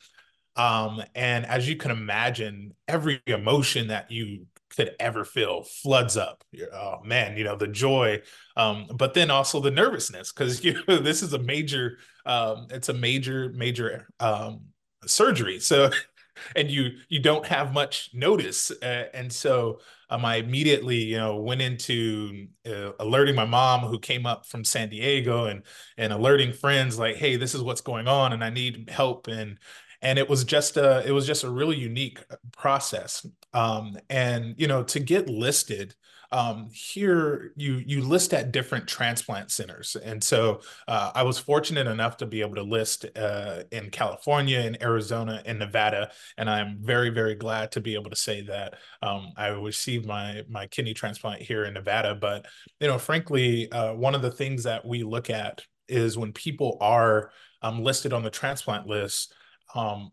Um, 0.56 1.02
and 1.14 1.46
as 1.46 1.68
you 1.68 1.76
can 1.76 1.90
imagine, 1.90 2.74
every 2.86 3.22
emotion 3.26 3.88
that 3.88 4.10
you 4.10 4.46
could 4.76 4.94
ever 5.00 5.24
feel 5.24 5.62
floods 5.62 6.16
up. 6.16 6.44
Oh 6.72 7.00
man, 7.04 7.36
you 7.36 7.44
know 7.44 7.56
the 7.56 7.68
joy, 7.68 8.22
um, 8.56 8.86
but 8.94 9.14
then 9.14 9.30
also 9.30 9.60
the 9.60 9.70
nervousness 9.70 10.32
because 10.32 10.64
you 10.64 10.78
know, 10.88 10.98
this 10.98 11.22
is 11.22 11.32
a 11.32 11.38
major, 11.38 11.98
um, 12.26 12.68
it's 12.70 12.88
a 12.88 12.94
major, 12.94 13.50
major 13.54 14.08
um, 14.20 14.62
surgery. 15.06 15.60
So, 15.60 15.90
and 16.56 16.70
you 16.70 16.92
you 17.08 17.20
don't 17.20 17.46
have 17.46 17.72
much 17.72 18.10
notice, 18.14 18.70
uh, 18.82 19.06
and 19.14 19.32
so 19.32 19.80
um, 20.10 20.24
I 20.24 20.36
immediately 20.36 20.96
you 20.96 21.18
know 21.18 21.36
went 21.36 21.62
into 21.62 22.46
uh, 22.66 22.92
alerting 22.98 23.34
my 23.34 23.44
mom 23.44 23.80
who 23.80 23.98
came 23.98 24.26
up 24.26 24.46
from 24.46 24.64
San 24.64 24.88
Diego 24.88 25.46
and 25.46 25.62
and 25.98 26.12
alerting 26.12 26.52
friends 26.52 26.98
like, 26.98 27.16
hey, 27.16 27.36
this 27.36 27.54
is 27.54 27.62
what's 27.62 27.80
going 27.80 28.08
on, 28.08 28.32
and 28.32 28.42
I 28.44 28.50
need 28.50 28.90
help. 28.90 29.26
And 29.28 29.58
and 30.00 30.18
it 30.18 30.28
was 30.28 30.44
just 30.44 30.76
a 30.76 31.06
it 31.06 31.12
was 31.12 31.26
just 31.26 31.44
a 31.44 31.50
really 31.50 31.76
unique 31.76 32.20
uh, 32.30 32.36
process. 32.56 33.26
Um, 33.54 33.98
and 34.08 34.54
you 34.58 34.66
know 34.66 34.82
to 34.84 35.00
get 35.00 35.28
listed 35.28 35.94
um, 36.32 36.70
here 36.72 37.52
you 37.56 37.82
you 37.86 38.00
list 38.02 38.32
at 38.32 38.52
different 38.52 38.88
transplant 38.88 39.50
centers. 39.50 39.96
And 39.96 40.22
so 40.22 40.62
uh, 40.88 41.12
i 41.14 41.22
was 41.22 41.38
fortunate 41.38 41.86
enough 41.86 42.16
to 42.16 42.26
be 42.26 42.40
able 42.40 42.54
to 42.56 42.62
list 42.62 43.06
uh, 43.16 43.62
in 43.70 43.90
california 43.90 44.60
in 44.60 44.82
arizona 44.82 45.42
and 45.44 45.58
nevada. 45.58 46.10
And 46.38 46.48
i'm 46.48 46.78
very 46.80 47.10
very 47.10 47.34
glad 47.34 47.70
to 47.72 47.80
be 47.80 47.94
able 47.94 48.10
to 48.10 48.16
say 48.16 48.40
that 48.42 48.74
um, 49.02 49.32
i 49.36 49.48
received 49.48 50.06
my 50.06 50.42
my 50.48 50.66
kidney 50.66 50.94
transplant 50.94 51.42
here 51.42 51.64
in 51.64 51.74
nevada. 51.74 52.14
But 52.14 52.46
you 52.80 52.88
know 52.88 52.98
frankly 52.98 53.70
uh, 53.70 53.94
one 53.94 54.14
of 54.14 54.22
the 54.22 54.30
things 54.30 54.64
that 54.64 54.84
we 54.84 55.02
look 55.02 55.30
at 55.30 55.62
is 55.88 56.16
when 56.16 56.32
people 56.32 56.78
are 56.80 57.30
um, 57.60 57.82
listed 57.82 58.12
on 58.12 58.22
the 58.22 58.30
transplant 58.30 58.86
list 58.86 59.34
um, 59.74 60.10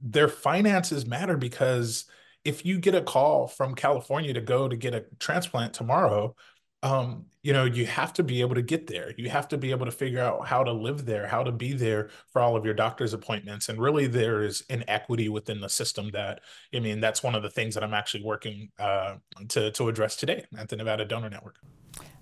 their 0.00 0.28
finances 0.28 1.06
matter 1.06 1.36
because 1.36 2.06
if 2.44 2.64
you 2.66 2.78
get 2.78 2.94
a 2.94 3.02
call 3.02 3.46
from 3.46 3.74
California 3.74 4.32
to 4.34 4.40
go 4.40 4.68
to 4.68 4.76
get 4.76 4.94
a 4.94 5.04
transplant 5.18 5.74
tomorrow, 5.74 6.34
um, 6.82 7.26
you 7.42 7.52
know, 7.52 7.64
you 7.64 7.86
have 7.86 8.12
to 8.14 8.22
be 8.22 8.40
able 8.40 8.54
to 8.56 8.62
get 8.62 8.86
there. 8.86 9.12
You 9.16 9.28
have 9.30 9.48
to 9.48 9.58
be 9.58 9.70
able 9.70 9.86
to 9.86 9.92
figure 9.92 10.20
out 10.20 10.46
how 10.46 10.64
to 10.64 10.72
live 10.72 11.04
there, 11.06 11.26
how 11.26 11.42
to 11.44 11.52
be 11.52 11.72
there 11.72 12.10
for 12.32 12.42
all 12.42 12.56
of 12.56 12.64
your 12.64 12.74
doctor's 12.74 13.14
appointments. 13.14 13.68
And 13.68 13.80
really, 13.80 14.06
there 14.06 14.42
is 14.42 14.64
inequity 14.68 15.28
within 15.28 15.60
the 15.60 15.68
system 15.68 16.10
that, 16.12 16.40
I 16.74 16.80
mean, 16.80 17.00
that's 17.00 17.22
one 17.22 17.34
of 17.34 17.42
the 17.42 17.50
things 17.50 17.74
that 17.74 17.84
I'm 17.84 17.94
actually 17.94 18.24
working 18.24 18.70
uh, 18.78 19.16
to, 19.48 19.70
to 19.72 19.88
address 19.88 20.16
today 20.16 20.44
at 20.56 20.68
the 20.68 20.76
Nevada 20.76 21.04
Donor 21.04 21.30
Network. 21.30 21.58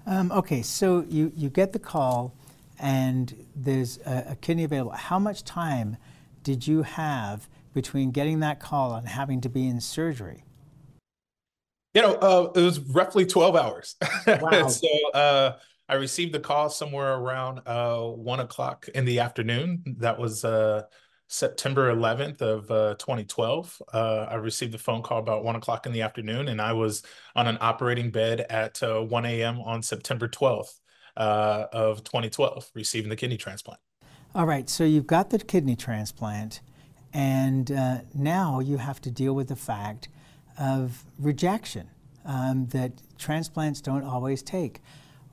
Um, 0.06 0.30
okay, 0.32 0.62
so 0.62 1.04
you, 1.08 1.32
you 1.34 1.48
get 1.48 1.72
the 1.72 1.78
call 1.78 2.34
and 2.78 3.46
there's 3.54 3.98
a, 4.06 4.28
a 4.30 4.36
kidney 4.36 4.64
available. 4.64 4.92
How 4.92 5.18
much 5.18 5.44
time 5.44 5.96
did 6.42 6.66
you 6.66 6.82
have 6.82 7.48
between 7.72 8.10
getting 8.10 8.40
that 8.40 8.60
call 8.60 8.94
and 8.94 9.08
having 9.08 9.40
to 9.42 9.48
be 9.48 9.66
in 9.66 9.80
surgery? 9.80 10.44
You 11.94 12.02
know, 12.02 12.14
uh, 12.14 12.52
it 12.54 12.60
was 12.60 12.78
roughly 12.78 13.26
12 13.26 13.56
hours. 13.56 13.96
Wow. 14.26 14.68
so 14.68 14.88
uh, 15.12 15.56
I 15.88 15.94
received 15.94 16.32
the 16.32 16.40
call 16.40 16.70
somewhere 16.70 17.14
around 17.14 17.62
uh, 17.66 18.00
one 18.00 18.40
o'clock 18.40 18.88
in 18.94 19.04
the 19.04 19.18
afternoon. 19.18 19.82
That 19.98 20.18
was 20.18 20.44
uh, 20.44 20.82
September 21.26 21.92
11th 21.92 22.42
of 22.42 22.68
2012. 22.98 23.82
Uh, 23.92 23.96
uh, 23.96 24.28
I 24.30 24.36
received 24.36 24.72
the 24.72 24.78
phone 24.78 25.02
call 25.02 25.18
about 25.18 25.42
one 25.42 25.56
o'clock 25.56 25.86
in 25.86 25.92
the 25.92 26.02
afternoon, 26.02 26.48
and 26.48 26.60
I 26.60 26.74
was 26.74 27.02
on 27.34 27.48
an 27.48 27.58
operating 27.60 28.10
bed 28.10 28.46
at 28.50 28.78
1 28.80 29.26
a.m. 29.26 29.60
on 29.60 29.82
September 29.82 30.28
12th 30.28 30.78
of 31.16 32.04
2012, 32.04 32.70
receiving 32.74 33.10
the 33.10 33.16
kidney 33.16 33.36
transplant. 33.36 33.80
All 34.32 34.46
right, 34.46 34.70
so 34.70 34.84
you've 34.84 35.08
got 35.08 35.30
the 35.30 35.40
kidney 35.40 35.74
transplant, 35.74 36.60
and 37.12 37.70
uh, 37.72 37.98
now 38.14 38.60
you 38.60 38.76
have 38.76 39.00
to 39.02 39.10
deal 39.10 39.34
with 39.34 39.48
the 39.48 39.56
fact 39.56 40.08
of 40.58 41.04
rejection 41.18 41.88
um, 42.24 42.66
that 42.66 42.92
transplants 43.18 43.80
don't 43.80 44.04
always 44.04 44.42
take. 44.42 44.80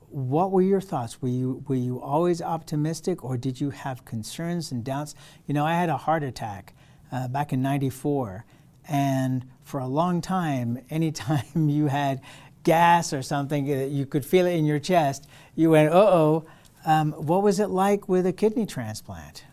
What 0.08 0.50
were 0.50 0.62
your 0.62 0.80
thoughts? 0.80 1.20
Were 1.20 1.28
you 1.28 1.62
were 1.68 1.74
you 1.74 2.00
always 2.00 2.40
optimistic, 2.40 3.22
or 3.22 3.36
did 3.36 3.60
you 3.60 3.70
have 3.70 4.04
concerns 4.04 4.72
and 4.72 4.82
doubts? 4.82 5.14
You 5.46 5.54
know, 5.54 5.66
I 5.66 5.74
had 5.74 5.90
a 5.90 5.98
heart 5.98 6.22
attack 6.22 6.74
uh, 7.12 7.28
back 7.28 7.52
in 7.52 7.60
'94, 7.60 8.46
and 8.88 9.44
for 9.64 9.80
a 9.80 9.86
long 9.86 10.22
time, 10.22 10.78
anytime 10.88 11.44
you 11.68 11.88
had 11.88 12.22
gas 12.62 13.12
or 13.12 13.20
something, 13.20 13.66
you 13.66 14.06
could 14.06 14.24
feel 14.24 14.46
it 14.46 14.52
in 14.52 14.64
your 14.64 14.78
chest. 14.78 15.28
You 15.54 15.70
went, 15.70 15.92
"Uh 15.92 15.98
oh." 15.98 16.46
Um, 16.86 17.12
what 17.12 17.42
was 17.42 17.60
it 17.60 17.68
like 17.68 18.08
with 18.08 18.24
a 18.24 18.32
kidney 18.32 18.64
transplant? 18.64 19.44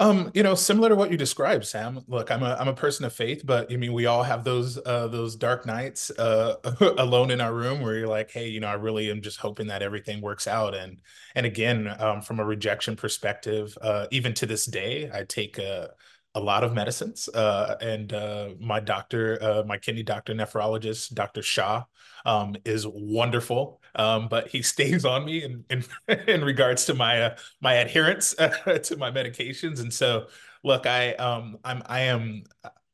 Um, 0.00 0.30
you 0.32 0.42
know, 0.42 0.54
similar 0.54 0.88
to 0.88 0.96
what 0.96 1.10
you 1.10 1.18
described, 1.18 1.66
Sam. 1.66 2.02
Look, 2.08 2.30
I'm 2.30 2.42
a 2.42 2.56
I'm 2.58 2.68
a 2.68 2.74
person 2.74 3.04
of 3.04 3.12
faith, 3.12 3.42
but 3.44 3.70
I 3.70 3.76
mean, 3.76 3.92
we 3.92 4.06
all 4.06 4.22
have 4.22 4.44
those 4.44 4.78
uh, 4.86 5.08
those 5.08 5.36
dark 5.36 5.66
nights 5.66 6.10
uh, 6.18 6.54
alone 6.98 7.30
in 7.30 7.40
our 7.42 7.52
room 7.52 7.82
where 7.82 7.96
you're 7.96 8.08
like, 8.08 8.30
hey, 8.30 8.48
you 8.48 8.60
know, 8.60 8.68
I 8.68 8.74
really 8.74 9.10
am 9.10 9.20
just 9.20 9.38
hoping 9.40 9.66
that 9.66 9.82
everything 9.82 10.22
works 10.22 10.46
out. 10.46 10.74
And 10.74 10.98
and 11.34 11.44
again, 11.44 11.94
um, 12.00 12.22
from 12.22 12.40
a 12.40 12.44
rejection 12.46 12.96
perspective, 12.96 13.76
uh, 13.82 14.06
even 14.10 14.32
to 14.34 14.46
this 14.46 14.64
day, 14.64 15.10
I 15.12 15.24
take 15.24 15.58
a 15.58 15.90
a 16.34 16.40
lot 16.40 16.62
of 16.64 16.72
medicines. 16.72 17.28
Uh, 17.28 17.76
and 17.80 18.12
uh, 18.12 18.50
my 18.60 18.80
doctor, 18.80 19.38
uh, 19.42 19.62
my 19.66 19.76
kidney 19.78 20.02
doctor, 20.02 20.34
nephrologist, 20.34 21.14
Dr. 21.14 21.42
Shah, 21.42 21.84
um, 22.24 22.54
is 22.64 22.86
wonderful. 22.86 23.80
Um, 23.94 24.28
but 24.28 24.48
he 24.48 24.62
stays 24.74 25.04
on 25.04 25.24
me 25.24 25.42
in 25.44 25.64
in, 25.70 25.84
in 26.28 26.44
regards 26.44 26.84
to 26.86 26.94
my 26.94 27.22
uh, 27.22 27.36
my 27.60 27.74
adherence 27.74 28.34
to 28.34 28.96
my 28.98 29.10
medications. 29.10 29.80
And 29.80 29.92
so, 29.92 30.26
look, 30.62 30.86
I 30.86 31.14
um, 31.14 31.58
I'm 31.64 31.82
I 31.86 32.00
am 32.02 32.44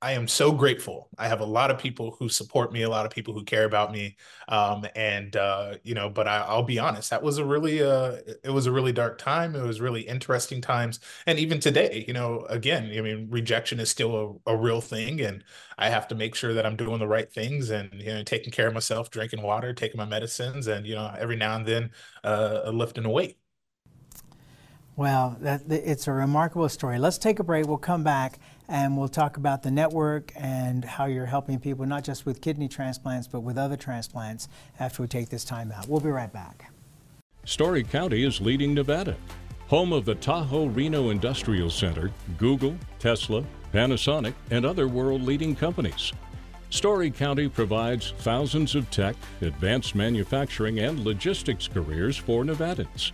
I 0.06 0.12
am 0.12 0.28
so 0.28 0.52
grateful. 0.52 1.08
I 1.18 1.26
have 1.26 1.40
a 1.40 1.44
lot 1.44 1.72
of 1.72 1.78
people 1.78 2.14
who 2.16 2.28
support 2.28 2.72
me, 2.72 2.82
a 2.82 2.88
lot 2.88 3.06
of 3.06 3.10
people 3.10 3.34
who 3.34 3.42
care 3.42 3.64
about 3.64 3.90
me, 3.90 4.16
um, 4.46 4.86
and 4.94 5.34
uh, 5.34 5.78
you 5.82 5.94
know. 5.96 6.08
But 6.08 6.28
I, 6.28 6.54
will 6.54 6.62
be 6.62 6.78
honest, 6.78 7.10
that 7.10 7.24
was 7.24 7.38
a 7.38 7.44
really, 7.44 7.82
uh, 7.82 8.18
it 8.44 8.52
was 8.52 8.66
a 8.66 8.70
really 8.70 8.92
dark 8.92 9.18
time. 9.18 9.56
It 9.56 9.64
was 9.64 9.80
really 9.80 10.02
interesting 10.02 10.60
times, 10.60 11.00
and 11.26 11.40
even 11.40 11.58
today, 11.58 12.04
you 12.06 12.14
know, 12.14 12.46
again, 12.48 12.92
I 12.96 13.00
mean, 13.00 13.26
rejection 13.30 13.80
is 13.80 13.90
still 13.90 14.40
a, 14.46 14.52
a 14.52 14.56
real 14.56 14.80
thing, 14.80 15.20
and 15.20 15.42
I 15.76 15.88
have 15.88 16.06
to 16.08 16.14
make 16.14 16.36
sure 16.36 16.54
that 16.54 16.64
I'm 16.64 16.76
doing 16.76 17.00
the 17.00 17.08
right 17.08 17.30
things 17.32 17.70
and 17.70 17.90
you 17.94 18.14
know, 18.14 18.22
taking 18.22 18.52
care 18.52 18.68
of 18.68 18.74
myself, 18.74 19.10
drinking 19.10 19.42
water, 19.42 19.74
taking 19.74 19.98
my 19.98 20.06
medicines, 20.06 20.68
and 20.68 20.86
you 20.86 20.94
know, 20.94 21.12
every 21.18 21.34
now 21.34 21.56
and 21.56 21.66
then, 21.66 21.90
uh, 22.22 22.70
lifting 22.72 23.06
a 23.06 23.10
weight. 23.10 23.38
Well, 24.94 25.36
that, 25.40 25.62
it's 25.68 26.06
a 26.06 26.12
remarkable 26.12 26.68
story. 26.68 26.98
Let's 26.98 27.18
take 27.18 27.40
a 27.40 27.44
break. 27.44 27.66
We'll 27.66 27.76
come 27.76 28.04
back 28.04 28.38
and 28.68 28.96
we'll 28.96 29.08
talk 29.08 29.36
about 29.36 29.62
the 29.62 29.70
network 29.70 30.32
and 30.36 30.84
how 30.84 31.06
you're 31.06 31.26
helping 31.26 31.58
people, 31.58 31.86
not 31.86 32.04
just 32.04 32.26
with 32.26 32.40
kidney 32.40 32.68
transplants, 32.68 33.28
but 33.28 33.40
with 33.40 33.58
other 33.58 33.76
transplants 33.76 34.48
after 34.78 35.02
we 35.02 35.08
take 35.08 35.28
this 35.28 35.44
time 35.44 35.72
out. 35.72 35.88
We'll 35.88 36.00
be 36.00 36.10
right 36.10 36.32
back. 36.32 36.72
Storey 37.44 37.84
County 37.84 38.24
is 38.24 38.40
leading 38.40 38.74
Nevada. 38.74 39.16
Home 39.68 39.92
of 39.92 40.04
the 40.04 40.14
Tahoe 40.14 40.66
Reno 40.66 41.10
Industrial 41.10 41.70
Center, 41.70 42.10
Google, 42.38 42.76
Tesla, 42.98 43.44
Panasonic, 43.72 44.34
and 44.50 44.64
other 44.64 44.88
world 44.88 45.22
leading 45.22 45.56
companies. 45.56 46.12
Storey 46.70 47.10
County 47.10 47.48
provides 47.48 48.12
thousands 48.18 48.74
of 48.74 48.90
tech, 48.90 49.16
advanced 49.40 49.94
manufacturing, 49.94 50.80
and 50.80 51.04
logistics 51.04 51.68
careers 51.68 52.16
for 52.16 52.44
Nevadans. 52.44 53.12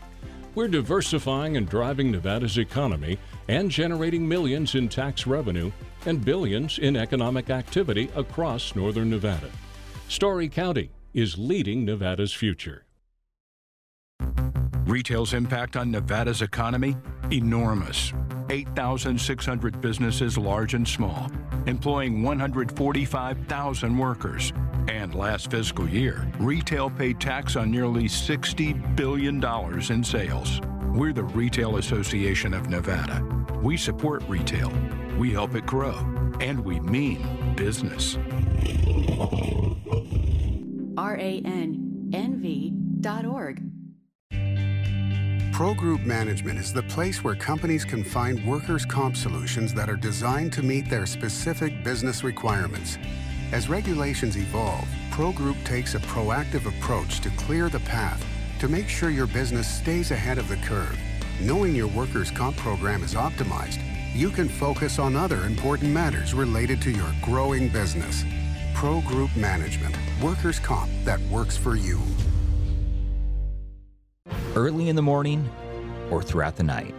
We're 0.54 0.68
diversifying 0.68 1.56
and 1.56 1.66
driving 1.66 2.11
Nevada's 2.11 2.59
economy 2.59 3.18
and 3.49 3.71
generating 3.71 4.28
millions 4.28 4.75
in 4.75 4.88
tax 4.88 5.26
revenue 5.26 5.73
and 6.04 6.23
billions 6.23 6.78
in 6.78 6.94
economic 6.94 7.49
activity 7.49 8.11
across 8.14 8.76
northern 8.76 9.09
Nevada. 9.09 9.49
Storey 10.09 10.50
County 10.50 10.90
is 11.14 11.38
leading 11.38 11.87
Nevada's 11.87 12.35
future. 12.35 12.85
Retail's 14.85 15.32
impact 15.32 15.75
on 15.76 15.90
Nevada's 15.90 16.42
economy? 16.42 16.97
Enormous. 17.30 18.12
8,600 18.50 19.80
businesses, 19.80 20.37
large 20.37 20.75
and 20.75 20.87
small, 20.87 21.30
employing 21.66 22.23
145,000 22.23 23.99
workers. 23.99 24.52
And 24.88 25.14
last 25.14 25.50
fiscal 25.50 25.88
year, 25.88 26.26
retail 26.38 26.90
paid 26.90 27.21
tax 27.21 27.57
on 27.57 27.71
nearly 27.71 28.04
$60 28.04 28.97
billion 28.97 29.42
in 29.90 30.04
sales. 30.04 30.61
We're 30.95 31.12
the 31.12 31.25
Retail 31.25 31.76
Association 31.78 32.52
of 32.52 32.69
Nevada. 32.69 33.25
We 33.62 33.76
support 33.76 34.23
retail, 34.28 34.73
we 35.16 35.31
help 35.31 35.54
it 35.54 35.66
grow, 35.66 35.95
and 36.40 36.61
we 36.64 36.81
mean 36.81 37.54
business. 37.57 38.16
RAN 40.97 42.11
nv.org. 42.12 43.71
Pro 45.52 45.75
Group 45.75 46.00
Management 46.00 46.59
is 46.59 46.73
the 46.73 46.82
place 46.85 47.23
where 47.23 47.35
companies 47.35 47.85
can 47.85 48.02
find 48.02 48.42
workers' 48.47 48.87
comp 48.87 49.18
solutions 49.18 49.75
that 49.75 49.90
are 49.90 49.97
designed 49.97 50.50
to 50.54 50.62
meet 50.62 50.88
their 50.88 51.04
specific 51.04 51.85
business 51.85 52.25
requirements. 52.25 52.97
As 53.52 53.68
regulations 53.68 54.38
evolve, 54.38 54.88
Pro 55.11 55.30
Group 55.30 55.59
takes 55.62 55.94
a 55.94 55.99
proactive 55.99 56.66
approach 56.66 57.21
to 57.21 57.30
clear 57.30 57.68
the 57.68 57.80
path 57.80 58.25
to 58.61 58.66
make 58.66 58.88
sure 58.88 59.11
your 59.11 59.26
business 59.26 59.68
stays 59.68 60.11
ahead 60.11 60.38
of 60.38 60.49
the 60.49 60.56
curve. 60.56 60.99
Knowing 61.38 61.75
your 61.75 61.88
workers' 61.88 62.30
comp 62.30 62.56
program 62.56 63.02
is 63.02 63.12
optimized, 63.12 63.82
you 64.14 64.30
can 64.30 64.49
focus 64.49 64.99
on 64.99 65.16
other 65.16 65.44
important 65.44 65.92
matters 65.92 66.32
related 66.32 66.80
to 66.80 66.90
your 66.90 67.12
growing 67.21 67.68
business. 67.68 68.25
Pro 68.73 69.02
Group 69.02 69.37
Management, 69.37 69.97
workers' 70.23 70.59
comp 70.59 70.90
that 71.04 71.21
works 71.30 71.59
for 71.59 71.76
you. 71.76 72.00
Early 74.54 74.90
in 74.90 74.97
the 74.97 75.02
morning 75.02 75.49
or 76.11 76.23
throughout 76.23 76.56
the 76.56 76.62
night, 76.62 76.94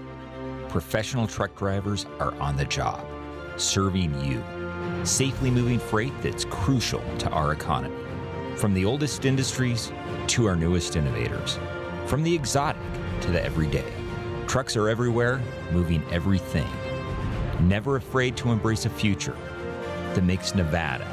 professional 0.70 1.28
truck 1.28 1.56
drivers 1.56 2.08
are 2.20 2.34
on 2.40 2.58
the 2.58 2.66
job, 2.66 3.06
serving 3.58 4.20
you, 4.26 4.44
safely 5.06 5.52
moving 5.52 5.78
freight 5.78 6.14
that's 6.24 6.46
crucial 6.46 7.04
to 7.20 7.30
our 7.30 7.54
economy. 7.54 7.96
From 8.56 8.74
the 8.74 8.86
oldest 8.86 9.26
industries 9.26 9.92
to 10.30 10.48
our 10.48 10.56
newest 10.56 10.96
innovators, 10.96 11.60
from 12.08 12.24
the 12.24 12.34
exotic 12.34 12.82
to 13.22 13.30
the 13.30 13.44
everyday. 13.44 13.94
Trucks 14.48 14.76
are 14.76 14.90
everywhere, 14.90 15.40
moving 15.72 16.04
everything. 16.12 16.68
Never 17.62 17.98
afraid 17.98 18.36
to 18.38 18.50
embrace 18.52 18.88
a 18.88 18.90
future 18.90 19.38
that 20.16 20.24
makes 20.24 20.56
Nevada 20.56 21.06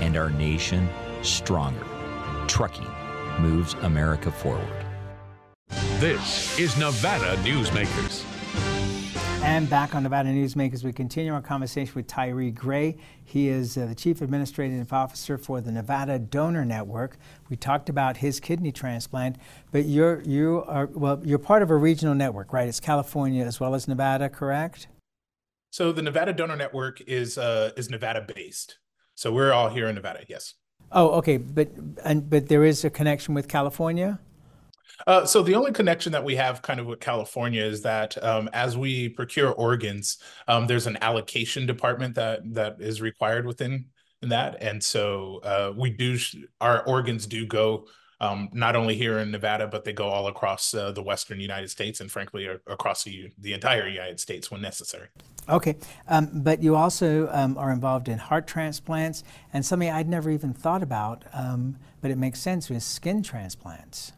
and 0.00 0.16
our 0.16 0.30
nation 0.30 0.88
stronger. 1.22 1.86
Trucking 2.48 2.90
moves 3.38 3.74
America 3.74 4.32
forward. 4.32 4.83
This 6.00 6.58
is 6.58 6.76
Nevada 6.76 7.36
Newsmakers. 7.44 8.24
And 9.44 9.70
back 9.70 9.94
on 9.94 10.02
Nevada 10.02 10.28
Newsmakers, 10.30 10.82
we 10.82 10.92
continue 10.92 11.32
our 11.32 11.40
conversation 11.40 11.94
with 11.94 12.08
Tyre 12.08 12.50
Gray. 12.50 12.96
He 13.24 13.48
is 13.48 13.78
uh, 13.78 13.86
the 13.86 13.94
Chief 13.94 14.20
Administrative 14.20 14.92
Officer 14.92 15.38
for 15.38 15.60
the 15.60 15.70
Nevada 15.70 16.18
Donor 16.18 16.64
Network. 16.64 17.16
We 17.48 17.56
talked 17.56 17.88
about 17.88 18.16
his 18.16 18.40
kidney 18.40 18.72
transplant, 18.72 19.36
but 19.70 19.84
you're 19.84 20.20
you 20.22 20.64
are 20.66 20.86
well, 20.86 21.22
you're 21.24 21.38
part 21.38 21.62
of 21.62 21.70
a 21.70 21.76
regional 21.76 22.16
network, 22.16 22.52
right? 22.52 22.66
It's 22.66 22.80
California 22.80 23.44
as 23.44 23.60
well 23.60 23.76
as 23.76 23.86
Nevada, 23.86 24.28
correct? 24.28 24.88
So 25.70 25.92
the 25.92 26.02
Nevada 26.02 26.32
Donor 26.32 26.56
Network 26.56 27.02
is 27.02 27.38
uh, 27.38 27.70
is 27.76 27.88
Nevada 27.88 28.26
based. 28.34 28.78
So 29.14 29.32
we're 29.32 29.52
all 29.52 29.68
here 29.68 29.86
in 29.86 29.94
Nevada. 29.94 30.24
Yes. 30.28 30.54
Oh, 30.90 31.10
okay, 31.10 31.36
but 31.36 31.70
and 32.04 32.28
but 32.28 32.48
there 32.48 32.64
is 32.64 32.84
a 32.84 32.90
connection 32.90 33.32
with 33.32 33.46
California. 33.46 34.18
Uh, 35.06 35.24
so 35.24 35.42
the 35.42 35.54
only 35.54 35.72
connection 35.72 36.12
that 36.12 36.24
we 36.24 36.36
have 36.36 36.62
kind 36.62 36.80
of 36.80 36.86
with 36.86 37.00
California 37.00 37.62
is 37.62 37.82
that 37.82 38.22
um, 38.22 38.48
as 38.52 38.76
we 38.76 39.08
procure 39.08 39.52
organs, 39.52 40.18
um, 40.48 40.66
there's 40.66 40.86
an 40.86 40.98
allocation 41.00 41.66
department 41.66 42.14
that 42.14 42.40
that 42.54 42.80
is 42.80 43.00
required 43.00 43.46
within 43.46 43.86
that, 44.22 44.62
and 44.62 44.82
so 44.82 45.40
uh, 45.42 45.72
we 45.76 45.90
do 45.90 46.18
our 46.60 46.82
organs 46.86 47.26
do 47.26 47.46
go 47.46 47.86
um, 48.20 48.48
not 48.52 48.76
only 48.76 48.94
here 48.94 49.18
in 49.18 49.30
Nevada, 49.30 49.66
but 49.66 49.84
they 49.84 49.92
go 49.92 50.08
all 50.08 50.28
across 50.28 50.72
uh, 50.72 50.92
the 50.92 51.02
Western 51.02 51.40
United 51.40 51.70
States 51.70 52.00
and 52.00 52.10
frankly 52.10 52.48
across 52.66 53.04
the, 53.04 53.30
the 53.38 53.52
entire 53.52 53.86
United 53.86 54.20
States 54.20 54.50
when 54.50 54.62
necessary. 54.62 55.08
Okay, 55.48 55.76
um, 56.08 56.30
but 56.32 56.62
you 56.62 56.74
also 56.74 57.28
um, 57.32 57.58
are 57.58 57.70
involved 57.70 58.08
in 58.08 58.18
heart 58.18 58.46
transplants 58.46 59.24
and 59.52 59.64
something 59.64 59.90
I'd 59.90 60.08
never 60.08 60.30
even 60.30 60.54
thought 60.54 60.82
about, 60.82 61.24
um, 61.34 61.76
but 62.00 62.10
it 62.10 62.16
makes 62.16 62.40
sense 62.40 62.70
with 62.70 62.82
skin 62.82 63.22
transplants. 63.22 64.12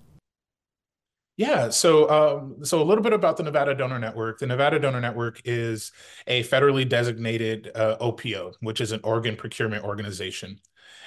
Yeah, 1.37 1.69
so 1.69 2.09
um, 2.09 2.65
so 2.65 2.81
a 2.81 2.85
little 2.85 3.05
bit 3.05 3.13
about 3.13 3.37
the 3.37 3.43
Nevada 3.43 3.75
Donor 3.75 3.99
Network. 3.99 4.39
The 4.39 4.47
Nevada 4.47 4.79
Donor 4.79 5.03
Network 5.03 5.43
is 5.45 5.93
a 6.27 6.43
federally 6.45 6.89
designated 6.89 7.71
uh, 7.75 7.97
OPO, 8.01 8.55
which 8.61 8.81
is 8.81 8.93
an 8.93 9.01
organ 9.05 9.37
procurement 9.37 9.85
organization. 9.85 10.59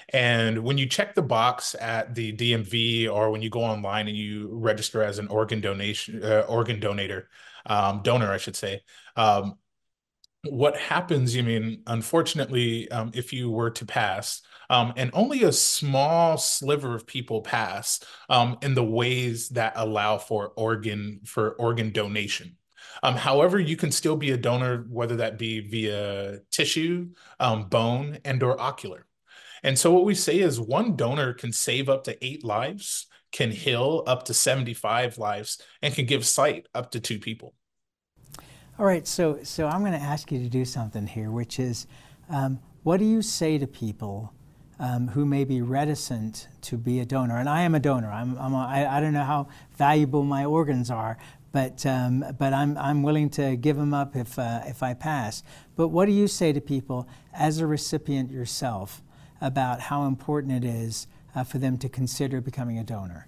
And 0.09 0.63
when 0.63 0.77
you 0.77 0.85
check 0.85 1.15
the 1.15 1.23
box 1.23 1.75
at 1.79 2.13
the 2.13 2.31
DMV 2.33 3.11
or 3.11 3.31
when 3.31 3.41
you 3.41 3.49
go 3.49 3.61
online 3.61 4.07
and 4.07 4.15
you 4.15 4.49
register 4.51 5.01
as 5.01 5.17
an 5.17 5.27
organ 5.27 5.61
donation 5.61 6.23
uh, 6.23 6.45
organ 6.47 6.79
donator, 6.79 7.23
um, 7.65 8.01
donor, 8.03 8.31
I 8.31 8.37
should 8.37 8.55
say, 8.55 8.81
um, 9.15 9.55
what 10.43 10.77
happens, 10.77 11.35
you 11.35 11.43
mean, 11.43 11.81
unfortunately, 11.87 12.89
um, 12.91 13.11
if 13.13 13.33
you 13.33 13.49
were 13.51 13.71
to 13.71 13.85
pass, 13.85 14.41
um, 14.69 14.93
and 14.95 15.09
only 15.13 15.43
a 15.43 15.51
small 15.51 16.37
sliver 16.37 16.95
of 16.95 17.07
people 17.07 17.41
pass 17.41 17.99
um, 18.29 18.57
in 18.61 18.73
the 18.73 18.83
ways 18.83 19.49
that 19.49 19.73
allow 19.75 20.17
for 20.17 20.49
organ 20.55 21.21
for 21.25 21.51
organ 21.53 21.91
donation. 21.91 22.55
Um, 23.03 23.15
however, 23.15 23.59
you 23.59 23.75
can 23.75 23.91
still 23.91 24.15
be 24.15 24.31
a 24.31 24.37
donor, 24.37 24.85
whether 24.89 25.17
that 25.17 25.37
be 25.37 25.59
via 25.59 26.39
tissue, 26.51 27.09
um, 27.39 27.67
bone, 27.67 28.19
and 28.23 28.41
or 28.43 28.59
ocular. 28.59 29.05
And 29.63 29.77
so 29.77 29.91
what 29.91 30.05
we 30.05 30.15
say 30.15 30.39
is 30.39 30.59
one 30.59 30.95
donor 30.95 31.33
can 31.33 31.51
save 31.51 31.89
up 31.89 32.05
to 32.05 32.25
eight 32.25 32.43
lives, 32.43 33.07
can 33.31 33.51
heal 33.51 34.03
up 34.07 34.25
to 34.25 34.33
75 34.33 35.17
lives, 35.17 35.61
and 35.81 35.93
can 35.93 36.05
give 36.05 36.25
sight 36.25 36.67
up 36.73 36.91
to 36.91 36.99
two 36.99 37.19
people. 37.19 37.53
All 38.79 38.85
right, 38.85 39.05
so 39.05 39.39
so 39.43 39.67
I'm 39.67 39.81
going 39.81 39.91
to 39.91 39.99
ask 39.99 40.31
you 40.31 40.39
to 40.39 40.47
do 40.47 40.63
something 40.63 41.05
here, 41.05 41.31
which 41.31 41.59
is, 41.59 41.85
um, 42.29 42.61
what 42.83 42.95
do 42.95 43.03
you 43.03 43.21
say 43.21 43.57
to 43.57 43.67
people 43.67 44.33
um, 44.79 45.09
who 45.09 45.25
may 45.25 45.43
be 45.43 45.61
reticent 45.61 46.47
to 46.61 46.77
be 46.77 47.01
a 47.01 47.05
donor? 47.05 47.35
And 47.35 47.49
I 47.49 47.63
am 47.63 47.75
a 47.75 47.81
donor. 47.81 48.09
I'm, 48.09 48.37
I'm 48.37 48.53
a, 48.53 48.59
I, 48.59 48.97
I 48.97 49.01
don't 49.01 49.11
know 49.11 49.25
how 49.25 49.49
valuable 49.75 50.23
my 50.23 50.45
organs 50.45 50.89
are, 50.89 51.17
but 51.51 51.85
um, 51.85 52.23
but 52.37 52.53
I'm 52.53 52.77
I'm 52.77 53.03
willing 53.03 53.29
to 53.31 53.57
give 53.57 53.75
them 53.75 53.93
up 53.93 54.15
if 54.15 54.39
uh, 54.39 54.61
if 54.65 54.81
I 54.81 54.93
pass. 54.93 55.43
But 55.75 55.89
what 55.89 56.05
do 56.05 56.13
you 56.13 56.29
say 56.29 56.53
to 56.53 56.61
people 56.61 57.05
as 57.33 57.59
a 57.59 57.67
recipient 57.67 58.31
yourself 58.31 59.03
about 59.41 59.81
how 59.81 60.05
important 60.05 60.53
it 60.53 60.65
is 60.65 61.05
uh, 61.35 61.43
for 61.43 61.57
them 61.57 61.77
to 61.79 61.89
consider 61.89 62.39
becoming 62.39 62.79
a 62.79 62.85
donor? 62.85 63.27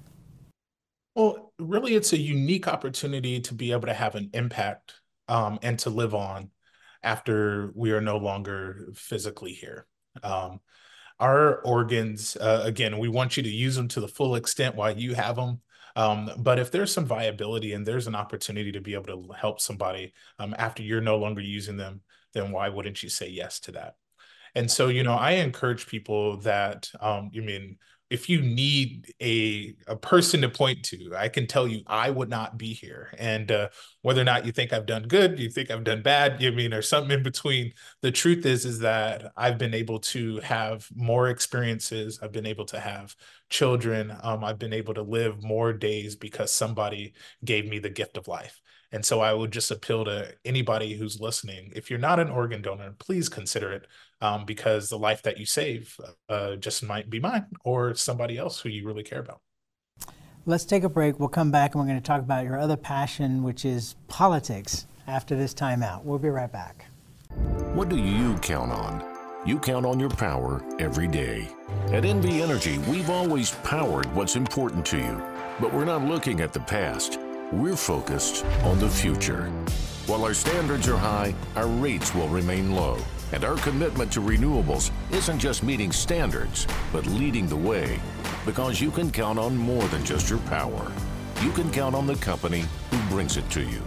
Well, 1.13 1.51
really, 1.59 1.95
it's 1.95 2.13
a 2.13 2.17
unique 2.17 2.69
opportunity 2.69 3.41
to 3.41 3.53
be 3.53 3.73
able 3.73 3.87
to 3.87 3.93
have 3.93 4.15
an 4.15 4.29
impact 4.33 5.00
um, 5.31 5.57
and 5.61 5.79
to 5.79 5.89
live 5.89 6.13
on 6.13 6.49
after 7.01 7.71
we 7.73 7.93
are 7.93 8.01
no 8.01 8.17
longer 8.17 8.89
physically 8.93 9.53
here. 9.53 9.87
Um, 10.21 10.59
our 11.21 11.59
organs, 11.61 12.35
uh, 12.35 12.63
again, 12.65 12.97
we 12.97 13.07
want 13.07 13.37
you 13.37 13.43
to 13.43 13.49
use 13.49 13.75
them 13.75 13.87
to 13.89 14.01
the 14.01 14.09
full 14.09 14.35
extent 14.35 14.75
while 14.75 14.95
you 14.95 15.15
have 15.15 15.37
them. 15.37 15.61
Um, 15.95 16.29
but 16.37 16.59
if 16.59 16.69
there's 16.69 16.93
some 16.93 17.05
viability 17.05 17.73
and 17.73 17.85
there's 17.85 18.07
an 18.07 18.15
opportunity 18.15 18.73
to 18.73 18.81
be 18.81 18.93
able 18.93 19.05
to 19.05 19.33
help 19.33 19.61
somebody 19.61 20.13
um, 20.37 20.53
after 20.57 20.83
you're 20.83 20.99
no 20.99 21.17
longer 21.17 21.41
using 21.41 21.77
them, 21.77 22.01
then 22.33 22.51
why 22.51 22.67
wouldn't 22.67 23.01
you 23.01 23.07
say 23.07 23.29
yes 23.29 23.61
to 23.61 23.71
that? 23.73 23.95
And 24.53 24.69
so, 24.69 24.89
you 24.89 25.03
know, 25.03 25.13
I 25.13 25.31
encourage 25.31 25.87
people 25.87 26.37
that, 26.37 26.91
um, 26.99 27.29
you 27.31 27.41
mean, 27.41 27.77
if 28.11 28.27
you 28.27 28.41
need 28.41 29.13
a 29.21 29.73
a 29.87 29.95
person 29.95 30.41
to 30.41 30.49
point 30.49 30.83
to, 30.83 31.15
I 31.15 31.29
can 31.29 31.47
tell 31.47 31.65
you 31.65 31.81
I 31.87 32.09
would 32.09 32.29
not 32.29 32.57
be 32.57 32.73
here. 32.73 33.13
And 33.17 33.49
uh, 33.51 33.69
whether 34.01 34.21
or 34.21 34.25
not 34.25 34.45
you 34.45 34.51
think 34.51 34.73
I've 34.73 34.85
done 34.85 35.03
good, 35.03 35.39
you 35.39 35.49
think 35.49 35.71
I've 35.71 35.85
done 35.85 36.01
bad, 36.01 36.41
you 36.41 36.51
mean, 36.51 36.73
or 36.73 36.81
something 36.81 37.11
in 37.11 37.23
between. 37.23 37.71
The 38.01 38.11
truth 38.11 38.45
is, 38.45 38.65
is 38.65 38.79
that 38.79 39.31
I've 39.37 39.57
been 39.57 39.73
able 39.73 39.99
to 39.99 40.39
have 40.41 40.87
more 40.93 41.29
experiences. 41.29 42.19
I've 42.21 42.33
been 42.33 42.45
able 42.45 42.65
to 42.65 42.79
have 42.81 43.15
children. 43.49 44.13
Um, 44.21 44.43
I've 44.43 44.59
been 44.59 44.73
able 44.73 44.93
to 44.95 45.03
live 45.03 45.41
more 45.41 45.71
days 45.71 46.17
because 46.17 46.51
somebody 46.51 47.13
gave 47.45 47.65
me 47.65 47.79
the 47.79 47.89
gift 47.89 48.17
of 48.17 48.27
life. 48.27 48.59
And 48.91 49.05
so 49.05 49.21
I 49.21 49.33
would 49.33 49.51
just 49.51 49.71
appeal 49.71 50.03
to 50.05 50.33
anybody 50.43 50.95
who's 50.95 51.21
listening. 51.21 51.71
If 51.75 51.89
you're 51.89 51.99
not 51.99 52.19
an 52.19 52.29
organ 52.29 52.61
donor, 52.61 52.93
please 52.99 53.29
consider 53.29 53.71
it 53.71 53.87
um, 54.19 54.45
because 54.45 54.89
the 54.89 54.97
life 54.97 55.21
that 55.23 55.37
you 55.37 55.45
save 55.45 55.97
uh, 56.27 56.57
just 56.57 56.83
might 56.83 57.09
be 57.09 57.19
mine 57.19 57.47
or 57.63 57.95
somebody 57.95 58.37
else 58.37 58.59
who 58.59 58.69
you 58.69 58.85
really 58.85 59.03
care 59.03 59.19
about. 59.19 59.41
Let's 60.45 60.65
take 60.65 60.83
a 60.83 60.89
break. 60.89 61.19
We'll 61.19 61.29
come 61.29 61.51
back 61.51 61.73
and 61.73 61.81
we're 61.81 61.87
going 61.87 62.01
to 62.01 62.05
talk 62.05 62.21
about 62.21 62.45
your 62.45 62.59
other 62.59 62.75
passion, 62.75 63.43
which 63.43 63.63
is 63.63 63.95
politics, 64.07 64.87
after 65.07 65.35
this 65.35 65.53
timeout. 65.53 66.03
We'll 66.03 66.19
be 66.19 66.29
right 66.29 66.51
back. 66.51 66.85
What 67.73 67.89
do 67.89 67.97
you 67.97 68.37
count 68.39 68.71
on? 68.71 69.03
You 69.45 69.57
count 69.59 69.85
on 69.85 69.99
your 69.99 70.09
power 70.09 70.63
every 70.79 71.07
day. 71.07 71.47
At 71.87 72.03
NV 72.03 72.41
Energy, 72.41 72.77
we've 72.79 73.09
always 73.09 73.51
powered 73.63 74.13
what's 74.15 74.35
important 74.35 74.85
to 74.87 74.97
you, 74.97 75.21
but 75.59 75.73
we're 75.73 75.85
not 75.85 76.03
looking 76.03 76.41
at 76.41 76.53
the 76.53 76.59
past. 76.59 77.19
We're 77.51 77.75
focused 77.75 78.45
on 78.63 78.79
the 78.79 78.87
future. 78.87 79.47
While 80.07 80.23
our 80.23 80.33
standards 80.33 80.87
are 80.87 80.95
high, 80.95 81.35
our 81.57 81.67
rates 81.67 82.15
will 82.15 82.29
remain 82.29 82.73
low. 82.73 82.97
And 83.33 83.43
our 83.43 83.57
commitment 83.57 84.09
to 84.13 84.21
renewables 84.21 84.89
isn't 85.11 85.39
just 85.39 85.61
meeting 85.61 85.91
standards, 85.91 86.65
but 86.93 87.05
leading 87.07 87.47
the 87.47 87.57
way. 87.57 87.99
Because 88.45 88.79
you 88.79 88.89
can 88.89 89.11
count 89.11 89.37
on 89.37 89.57
more 89.57 89.83
than 89.89 90.05
just 90.05 90.29
your 90.29 90.39
power. 90.39 90.89
You 91.41 91.51
can 91.51 91.69
count 91.71 91.93
on 91.93 92.07
the 92.07 92.15
company 92.15 92.63
who 92.89 93.09
brings 93.09 93.35
it 93.35 93.49
to 93.49 93.61
you. 93.61 93.81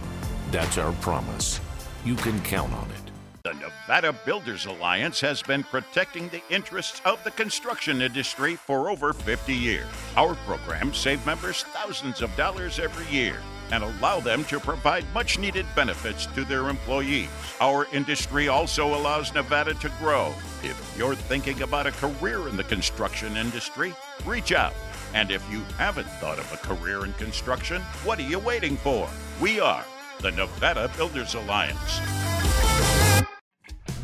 That's 0.51 0.77
our 0.77 0.93
promise. 1.01 1.59
You 2.05 2.13
can 2.13 2.39
count 2.41 2.71
on 2.71 2.87
it. 2.91 3.11
The 3.41 3.53
Nevada 3.53 4.13
Builders 4.25 4.67
Alliance 4.67 5.19
has 5.21 5.41
been 5.41 5.63
protecting 5.63 6.29
the 6.29 6.43
interests 6.51 7.01
of 7.03 7.23
the 7.23 7.31
construction 7.31 8.03
industry 8.03 8.57
for 8.57 8.91
over 8.91 9.11
50 9.11 9.55
years. 9.55 9.87
Our 10.15 10.35
programs 10.45 10.99
save 10.99 11.25
members 11.25 11.63
thousands 11.63 12.21
of 12.21 12.35
dollars 12.35 12.77
every 12.77 13.07
year 13.07 13.37
and 13.71 13.83
allow 13.83 14.19
them 14.19 14.43
to 14.45 14.59
provide 14.59 15.05
much 15.13 15.39
needed 15.39 15.65
benefits 15.75 16.25
to 16.27 16.45
their 16.45 16.69
employees. 16.69 17.29
Our 17.59 17.87
industry 17.93 18.47
also 18.47 18.95
allows 18.95 19.33
Nevada 19.33 19.73
to 19.75 19.89
grow. 19.99 20.33
If 20.63 20.95
you're 20.97 21.15
thinking 21.15 21.61
about 21.61 21.87
a 21.87 21.91
career 21.91 22.47
in 22.47 22.57
the 22.57 22.63
construction 22.63 23.37
industry, 23.37 23.93
reach 24.25 24.51
out. 24.51 24.73
And 25.13 25.31
if 25.31 25.43
you 25.51 25.61
haven't 25.77 26.07
thought 26.19 26.39
of 26.39 26.51
a 26.51 26.57
career 26.57 27.05
in 27.05 27.13
construction, 27.13 27.81
what 28.03 28.19
are 28.19 28.23
you 28.23 28.39
waiting 28.39 28.77
for? 28.77 29.09
We 29.39 29.59
are 29.59 29.85
the 30.21 30.31
Nevada 30.31 30.91
Builders 30.97 31.35
Alliance. 31.35 32.24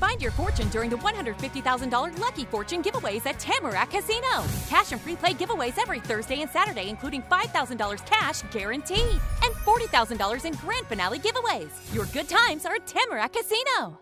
Find 0.01 0.19
your 0.19 0.31
fortune 0.31 0.67
during 0.69 0.89
the 0.89 0.95
$150,000 0.95 2.17
Lucky 2.17 2.45
Fortune 2.45 2.81
giveaways 2.81 3.23
at 3.27 3.37
Tamarack 3.37 3.91
Casino. 3.91 4.43
Cash 4.67 4.93
and 4.93 4.99
free 4.99 5.15
play 5.15 5.33
giveaways 5.35 5.77
every 5.77 5.99
Thursday 5.99 6.41
and 6.41 6.49
Saturday, 6.49 6.89
including 6.89 7.21
$5,000 7.31 8.03
cash 8.07 8.41
guaranteed 8.51 9.21
and 9.43 9.53
$40,000 9.63 10.45
in 10.45 10.53
grand 10.53 10.87
finale 10.87 11.19
giveaways. 11.19 11.93
Your 11.93 12.05
good 12.05 12.27
times 12.27 12.65
are 12.65 12.75
at 12.75 12.87
Tamarack 12.87 13.33
Casino. 13.33 14.01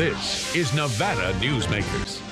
This 0.00 0.56
is 0.56 0.72
Nevada 0.72 1.34
Newsmakers. 1.40 2.22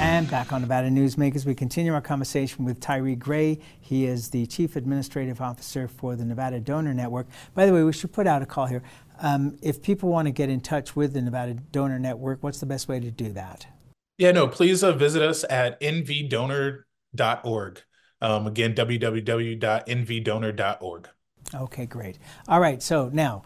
And 0.00 0.30
back 0.30 0.50
on 0.50 0.62
Nevada 0.62 0.88
Newsmakers, 0.88 1.44
we 1.44 1.54
continue 1.54 1.92
our 1.92 2.00
conversation 2.00 2.64
with 2.64 2.80
Tyre 2.80 3.14
Gray. 3.14 3.58
He 3.78 4.06
is 4.06 4.30
the 4.30 4.46
Chief 4.46 4.74
Administrative 4.74 5.42
Officer 5.42 5.88
for 5.88 6.16
the 6.16 6.24
Nevada 6.24 6.60
Donor 6.60 6.94
Network. 6.94 7.26
By 7.52 7.66
the 7.66 7.74
way, 7.74 7.82
we 7.82 7.92
should 7.92 8.14
put 8.14 8.26
out 8.26 8.40
a 8.40 8.46
call 8.46 8.64
here. 8.64 8.82
Um, 9.20 9.58
if 9.60 9.82
people 9.82 10.08
want 10.08 10.24
to 10.24 10.32
get 10.32 10.48
in 10.48 10.62
touch 10.62 10.96
with 10.96 11.12
the 11.12 11.20
Nevada 11.20 11.52
Donor 11.52 11.98
Network, 11.98 12.42
what's 12.42 12.60
the 12.60 12.66
best 12.66 12.88
way 12.88 12.98
to 12.98 13.10
do 13.10 13.30
that? 13.34 13.66
Yeah, 14.16 14.32
no, 14.32 14.48
please 14.48 14.82
uh, 14.82 14.92
visit 14.92 15.20
us 15.20 15.44
at 15.50 15.78
nvdonor.org. 15.82 17.82
Um, 18.22 18.46
again, 18.46 18.72
www.nvdonor.org. 18.72 21.08
Okay, 21.54 21.86
great. 21.86 22.18
All 22.48 22.58
right, 22.58 22.82
so 22.82 23.10
now, 23.12 23.44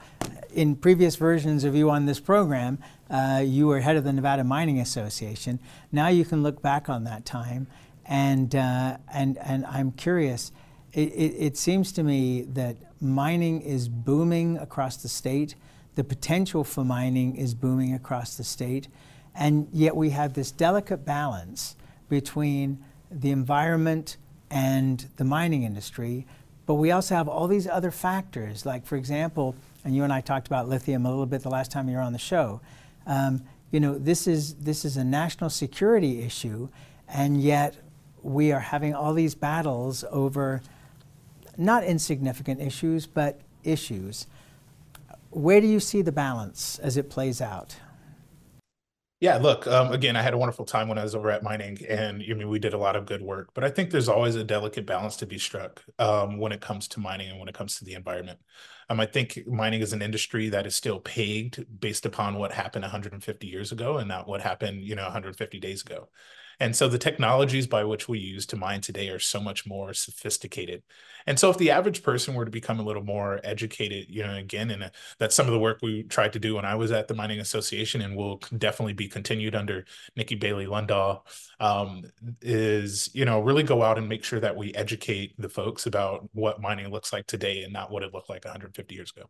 in 0.55 0.77
previous 0.77 1.16
versions 1.16 1.64
of 1.64 1.75
you 1.75 1.90
on 1.90 2.07
this 2.07 2.21
program, 2.21 2.79
uh, 3.11 3.42
you 3.44 3.66
were 3.66 3.81
head 3.81 3.97
of 3.97 4.05
the 4.05 4.12
Nevada 4.12 4.44
Mining 4.44 4.81
Association. 4.81 5.59
Now 5.92 6.09
you 6.09 6.25
can 6.25 6.42
look 6.42 6.62
back 6.62 6.88
on 6.88 7.05
that 7.05 7.27
time, 7.27 7.66
and 8.07 8.55
uh, 8.55 8.97
and 9.12 9.37
and 9.38 9.66
I'm 9.66 9.92
curious. 9.92 10.53
It, 10.94 11.12
it, 11.12 11.35
it, 11.38 11.57
seems 11.59 11.92
to 11.92 12.03
me 12.03 12.42
that 12.55 12.77
mining 12.99 13.61
is 13.61 13.90
booming 13.90 14.57
across 14.57 14.97
the 14.97 15.09
state. 15.09 15.55
The 15.94 16.05
potential 16.05 16.64
for 16.64 16.85
mining 16.85 17.37
is 17.37 17.55
booming 17.55 17.92
across 17.92 18.37
the 18.37 18.44
state, 18.44 18.88
and 19.35 19.68
yet 19.71 19.94
we 19.94 20.11
have 20.11 20.33
this 20.33 20.51
delicate 20.51 21.05
balance 21.05 21.77
between 22.09 22.83
the 23.11 23.31
environment 23.31 24.16
and 24.51 25.07
the 25.16 25.25
mining 25.25 25.62
industry 25.62 26.27
but 26.68 26.74
we 26.74 26.90
also 26.90 27.14
have 27.14 27.28
all 27.28 27.48
these 27.48 27.66
other 27.66 27.90
factors, 27.90 28.66
like, 28.66 28.85
for 28.85 28.96
example, 28.96 29.54
and 29.87 29.96
you 29.96 30.04
and 30.04 30.12
I 30.12 30.20
talked 30.20 30.48
about 30.48 30.68
lithium 30.68 31.07
a 31.07 31.09
little 31.09 31.24
bit 31.24 31.42
the 31.42 31.48
last 31.48 31.70
time 31.70 31.88
you 31.88 31.96
were 31.96 32.02
on 32.02 32.12
the 32.12 32.18
show. 32.18 32.61
Um, 33.07 33.42
you 33.70 33.81
know, 33.81 33.96
this 33.96 34.26
is, 34.26 34.54
this 34.57 34.85
is 34.85 34.98
a 34.98 35.02
national 35.02 35.48
security 35.48 36.20
issue, 36.20 36.68
and 37.09 37.40
yet 37.40 37.78
we 38.22 38.52
are 38.52 38.61
having 38.61 38.94
all 38.94 39.14
these 39.14 39.35
battles 39.35 40.04
over 40.11 40.61
not 41.57 41.85
insignificant 41.85 42.61
issues, 42.61 43.07
but 43.07 43.40
issues. 43.64 44.26
Where 45.31 45.62
do 45.62 45.66
you 45.66 45.81
see 45.81 46.02
the 46.02 46.12
balance 46.12 46.78
as 46.81 46.98
it 46.98 47.09
plays 47.09 47.40
out? 47.40 47.76
Yeah, 49.20 49.37
look, 49.38 49.66
um, 49.66 49.92
again, 49.92 50.14
I 50.14 50.22
had 50.22 50.33
a 50.33 50.38
wonderful 50.38 50.64
time 50.64 50.87
when 50.88 50.96
I 50.96 51.02
was 51.02 51.16
over 51.16 51.28
at 51.33 51.42
mining, 51.42 51.78
and 51.88 52.22
I 52.22 52.35
mean, 52.35 52.48
we 52.48 52.61
did 52.61 52.72
a 52.72 52.78
lot 52.78 52.94
of 52.94 53.04
good 53.04 53.20
work. 53.20 53.50
But 53.52 53.64
I 53.64 53.70
think 53.70 53.90
there's 53.90 54.09
always 54.09 54.37
a 54.37 54.44
delicate 54.44 54.87
balance 54.87 55.16
to 55.16 55.26
be 55.26 55.38
struck 55.40 55.83
um, 55.98 56.38
when 56.38 56.52
it 56.52 56.61
comes 56.61 56.87
to 56.88 57.00
mining 57.00 57.28
and 57.31 57.40
when 57.40 57.48
it 57.48 57.54
comes 57.54 57.78
to 57.78 57.85
the 57.85 57.94
environment. 57.94 58.38
Um, 58.88 59.00
I 59.00 59.07
think 59.07 59.44
mining 59.48 59.81
is 59.81 59.92
an 59.92 60.02
industry 60.02 60.50
that 60.50 60.66
is 60.68 60.76
still 60.76 61.00
pegged 61.00 61.64
based 61.81 62.07
upon 62.07 62.37
what 62.37 62.52
happened 62.52 62.85
150 62.85 63.48
years 63.48 63.72
ago 63.72 63.98
and 63.98 64.07
not 64.09 64.28
what 64.28 64.40
happened, 64.40 64.85
you 64.85 64.94
know, 64.94 65.02
150 65.02 65.59
days 65.59 65.83
ago. 65.83 66.09
And 66.61 66.75
so 66.75 66.88
the 66.88 66.99
technologies 66.99 67.66
by 67.66 67.85
which 67.85 68.09
we 68.09 68.18
use 68.18 68.44
to 68.47 68.57
mine 68.57 68.81
today 68.81 69.09
are 69.11 69.21
so 69.21 69.40
much 69.40 69.66
more 69.66 69.94
sophisticated. 69.94 70.83
And 71.27 71.38
so 71.38 71.51
if 71.51 71.59
the 71.59 71.71
average 71.71 72.03
person 72.03 72.35
were 72.35 72.44
to 72.44 72.51
become 72.51 72.81
a 72.81 72.83
little 72.83 73.05
more 73.05 73.40
educated, 73.44 74.07
you 74.09 74.25
know, 74.25 74.35
again, 74.35 74.71
and 74.71 74.85
uh, 74.85 74.90
that's 75.18 75.37
some 75.37 75.47
of 75.47 75.53
the 75.53 75.59
work 75.59 75.79
we 75.83 76.03
tried 76.05 76.33
to 76.33 76.38
do 76.38 76.57
when 76.57 76.64
I 76.64 76.75
was 76.75 76.90
at 76.90 77.07
the 77.07 77.14
Mining 77.14 77.38
Association 77.38 78.01
and 78.01 78.16
will 78.16 78.40
definitely 78.57 78.94
be 78.94 79.09
continued 79.09 79.55
under 79.55 79.85
Nikki 80.16 80.35
Bailey 80.35 80.66
Lundahl, 80.66 81.21
um, 81.61 82.05
is, 82.40 83.11
you 83.14 83.25
know, 83.25 83.40
really 83.40 83.62
go 83.62 83.83
out 83.83 83.99
and 83.99 84.09
make 84.09 84.25
sure 84.25 84.40
that 84.40 84.57
we 84.57 84.75
educate 84.75 85.35
the 85.38 85.49
folks 85.49 85.87
about 85.87 86.29
what 86.33 86.61
mining 86.61 86.90
looks 86.90 87.12
like 87.12 87.27
today 87.27 87.62
and 87.62 87.73
not 87.73 87.90
what 87.90 88.03
it 88.03 88.12
looked 88.12 88.31
like 88.31 88.44
150 88.44 88.94
years 88.94 89.12
ago. 89.16 89.29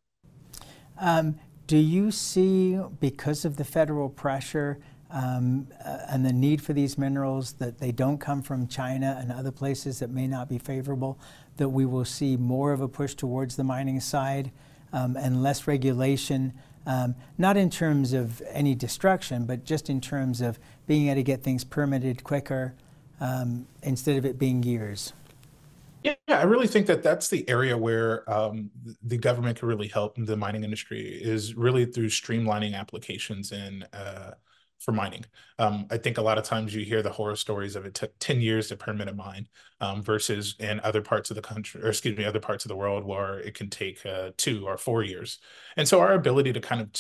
Um, 1.01 1.39
do 1.67 1.77
you 1.77 2.11
see, 2.11 2.81
because 3.01 3.45
of 3.45 3.57
the 3.57 3.65
federal 3.65 4.09
pressure, 4.09 4.79
um, 5.11 5.69
uh, 5.85 5.99
and 6.09 6.25
the 6.25 6.33
need 6.33 6.61
for 6.61 6.73
these 6.73 6.99
minerals, 6.99 7.53
that 7.55 7.79
they 7.79 7.93
don't 7.93 8.19
come 8.19 8.43
from 8.43 8.67
China 8.67 9.19
and 9.21 9.33
other 9.33 9.51
places 9.51 10.01
that 10.01 10.11
may 10.11 10.27
not 10.27 10.49
be 10.49 10.59
favorable, 10.59 11.19
that 11.57 11.69
we 11.69 11.87
will 11.87 12.05
see 12.05 12.37
more 12.37 12.73
of 12.73 12.81
a 12.81 12.89
push 12.89 13.15
towards 13.15 13.57
the 13.57 13.65
mining 13.65 14.01
side 14.01 14.51
um, 14.93 15.17
and 15.17 15.43
less 15.43 15.67
regulation, 15.67 16.53
um, 16.87 17.15
not 17.37 17.57
in 17.57 17.71
terms 17.71 18.13
of 18.13 18.43
any 18.51 18.75
destruction, 18.75 19.47
but 19.47 19.65
just 19.65 19.91
in 19.91 20.01
terms 20.01 20.41
of 20.41 20.59
being 20.87 21.09
able 21.09 21.17
to 21.17 21.23
get 21.23 21.43
things 21.43 21.65
permitted 21.65 22.25
quicker 22.25 22.75
um, 23.21 23.67
instead 23.83 24.17
of 24.17 24.25
it 24.25 24.39
being 24.39 24.63
years. 24.63 25.13
Yeah, 26.05 26.15
I 26.29 26.45
really 26.45 26.69
think 26.69 26.87
that 26.87 27.03
that's 27.03 27.29
the 27.29 27.47
area 27.49 27.77
where 27.77 28.29
um, 28.33 28.71
the 29.03 29.19
government 29.19 29.59
can 29.59 29.69
really 29.69 29.89
help 29.89 30.17
the 30.17 30.37
mining 30.37 30.63
industry 30.63 31.01
is 31.01 31.55
really 31.55 31.85
through 31.87 32.09
streamlining 32.09 32.75
applications 32.75 33.51
and 33.51 33.87
uh, 33.93 34.31
for 34.79 34.93
mining. 34.93 35.25
Um, 35.59 35.87
I 35.91 35.97
think 35.97 36.19
a 36.19 36.23
lot 36.23 36.39
of 36.39 36.45
times 36.45 36.75
you 36.75 36.85
hear 36.85 37.03
the 37.03 37.11
horror 37.11 37.35
stories 37.35 37.75
of 37.75 37.85
it 37.85 37.95
took 37.95 38.17
10 38.21 38.41
years 38.41 38.69
to 38.69 38.77
permit 38.77 39.09
a 39.09 39.13
mine 39.13 39.49
um, 39.81 40.03
versus 40.03 40.55
in 40.61 40.81
other 40.81 41.03
parts 41.03 41.31
of 41.31 41.35
the 41.37 41.43
country, 41.43 41.83
or 41.83 41.89
excuse 41.89 42.17
me, 42.17 42.25
other 42.25 42.41
parts 42.41 42.65
of 42.65 42.69
the 42.69 42.77
world 42.77 43.05
where 43.05 43.41
it 43.41 43.55
can 43.55 43.69
take 43.71 44.05
uh, 44.07 44.31
two 44.37 44.67
or 44.67 44.79
four 44.79 45.03
years. 45.03 45.39
And 45.77 45.87
so 45.87 46.01
our 46.01 46.13
ability 46.13 46.53
to 46.53 46.61
kind 46.61 46.81
of 46.81 46.93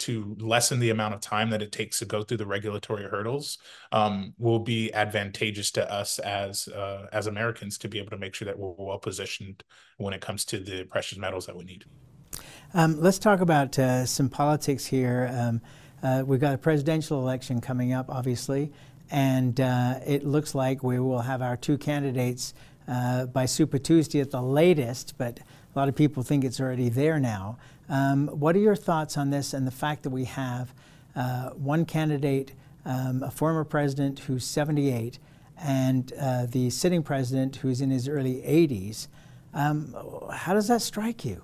to 0.00 0.36
lessen 0.38 0.80
the 0.80 0.90
amount 0.90 1.14
of 1.14 1.20
time 1.20 1.50
that 1.50 1.62
it 1.62 1.72
takes 1.72 1.98
to 2.00 2.04
go 2.04 2.22
through 2.22 2.38
the 2.38 2.46
regulatory 2.46 3.04
hurdles 3.04 3.58
um, 3.92 4.34
will 4.38 4.60
be 4.60 4.92
advantageous 4.92 5.70
to 5.72 5.90
us 5.90 6.18
as 6.18 6.68
uh, 6.68 7.06
as 7.12 7.26
Americans 7.26 7.78
to 7.78 7.88
be 7.88 7.98
able 7.98 8.10
to 8.10 8.18
make 8.18 8.34
sure 8.34 8.46
that 8.46 8.58
we're 8.58 8.74
well 8.76 8.98
positioned 8.98 9.64
when 9.96 10.12
it 10.12 10.20
comes 10.20 10.44
to 10.46 10.58
the 10.58 10.84
precious 10.84 11.16
metals 11.16 11.46
that 11.46 11.56
we 11.56 11.64
need. 11.64 11.84
Um, 12.74 13.00
let's 13.00 13.18
talk 13.18 13.40
about 13.40 13.78
uh, 13.78 14.04
some 14.04 14.28
politics 14.28 14.84
here. 14.84 15.30
Uh, 16.04 16.22
we've 16.26 16.40
got 16.40 16.52
a 16.52 16.58
presidential 16.58 17.18
election 17.18 17.62
coming 17.62 17.94
up, 17.94 18.10
obviously, 18.10 18.70
and 19.10 19.58
uh, 19.58 19.98
it 20.06 20.22
looks 20.22 20.54
like 20.54 20.82
we 20.82 21.00
will 21.00 21.22
have 21.22 21.40
our 21.40 21.56
two 21.56 21.78
candidates 21.78 22.52
uh, 22.86 23.24
by 23.24 23.46
Super 23.46 23.78
Tuesday 23.78 24.20
at 24.20 24.30
the 24.30 24.42
latest, 24.42 25.14
but 25.16 25.38
a 25.38 25.78
lot 25.78 25.88
of 25.88 25.96
people 25.96 26.22
think 26.22 26.44
it's 26.44 26.60
already 26.60 26.90
there 26.90 27.18
now. 27.18 27.56
Um, 27.88 28.28
what 28.28 28.54
are 28.54 28.58
your 28.58 28.76
thoughts 28.76 29.16
on 29.16 29.30
this 29.30 29.54
and 29.54 29.66
the 29.66 29.70
fact 29.70 30.02
that 30.02 30.10
we 30.10 30.24
have 30.24 30.74
uh, 31.16 31.50
one 31.50 31.86
candidate, 31.86 32.52
um, 32.84 33.22
a 33.22 33.30
former 33.30 33.64
president 33.64 34.18
who's 34.18 34.44
78, 34.44 35.18
and 35.56 36.12
uh, 36.20 36.44
the 36.44 36.68
sitting 36.68 37.02
president 37.02 37.56
who's 37.56 37.80
in 37.80 37.88
his 37.88 38.08
early 38.08 38.42
80s? 38.42 39.08
Um, 39.54 39.94
how 40.30 40.52
does 40.52 40.68
that 40.68 40.82
strike 40.82 41.24
you? 41.24 41.42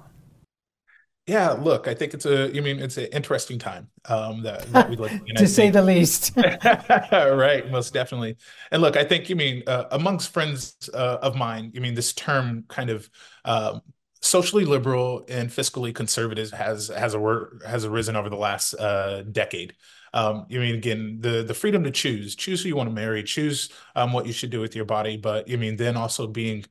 Yeah, 1.30 1.50
look, 1.52 1.86
I 1.86 1.94
think 1.94 2.12
it's 2.12 2.26
a. 2.26 2.48
I 2.48 2.60
mean, 2.60 2.80
it's 2.80 2.96
an 2.96 3.06
interesting 3.12 3.56
time 3.60 3.86
um, 4.06 4.42
that, 4.42 4.62
that 4.72 4.90
we 4.90 4.96
live 4.96 5.12
in. 5.12 5.36
to 5.36 5.46
say 5.46 5.70
the 5.70 5.80
least. 5.80 6.32
right, 6.36 7.70
most 7.70 7.94
definitely. 7.94 8.36
And 8.72 8.82
look, 8.82 8.96
I 8.96 9.04
think 9.04 9.30
you 9.30 9.36
mean 9.36 9.62
uh, 9.68 9.84
amongst 9.92 10.32
friends 10.32 10.90
uh, 10.92 11.18
of 11.22 11.36
mine. 11.36 11.70
You 11.72 11.82
mean 11.82 11.94
this 11.94 12.12
term 12.12 12.64
kind 12.66 12.90
of 12.90 13.08
um, 13.44 13.80
socially 14.20 14.64
liberal 14.64 15.24
and 15.28 15.50
fiscally 15.50 15.94
conservative 15.94 16.50
has 16.50 16.88
has 16.88 17.14
a 17.14 17.46
has 17.64 17.84
arisen 17.84 18.16
over 18.16 18.28
the 18.28 18.36
last 18.36 18.74
uh, 18.74 19.22
decade. 19.22 19.74
Um, 20.12 20.46
I 20.50 20.54
mean, 20.54 20.74
again, 20.74 21.18
the 21.20 21.44
the 21.44 21.54
freedom 21.54 21.84
to 21.84 21.92
choose, 21.92 22.34
choose 22.34 22.60
who 22.60 22.70
you 22.70 22.74
want 22.74 22.88
to 22.88 22.94
marry, 22.94 23.22
choose 23.22 23.70
um, 23.94 24.12
what 24.12 24.26
you 24.26 24.32
should 24.32 24.50
do 24.50 24.60
with 24.60 24.74
your 24.74 24.84
body, 24.84 25.16
but 25.16 25.48
I 25.48 25.54
mean, 25.54 25.76
then 25.76 25.96
also 25.96 26.26
being 26.26 26.64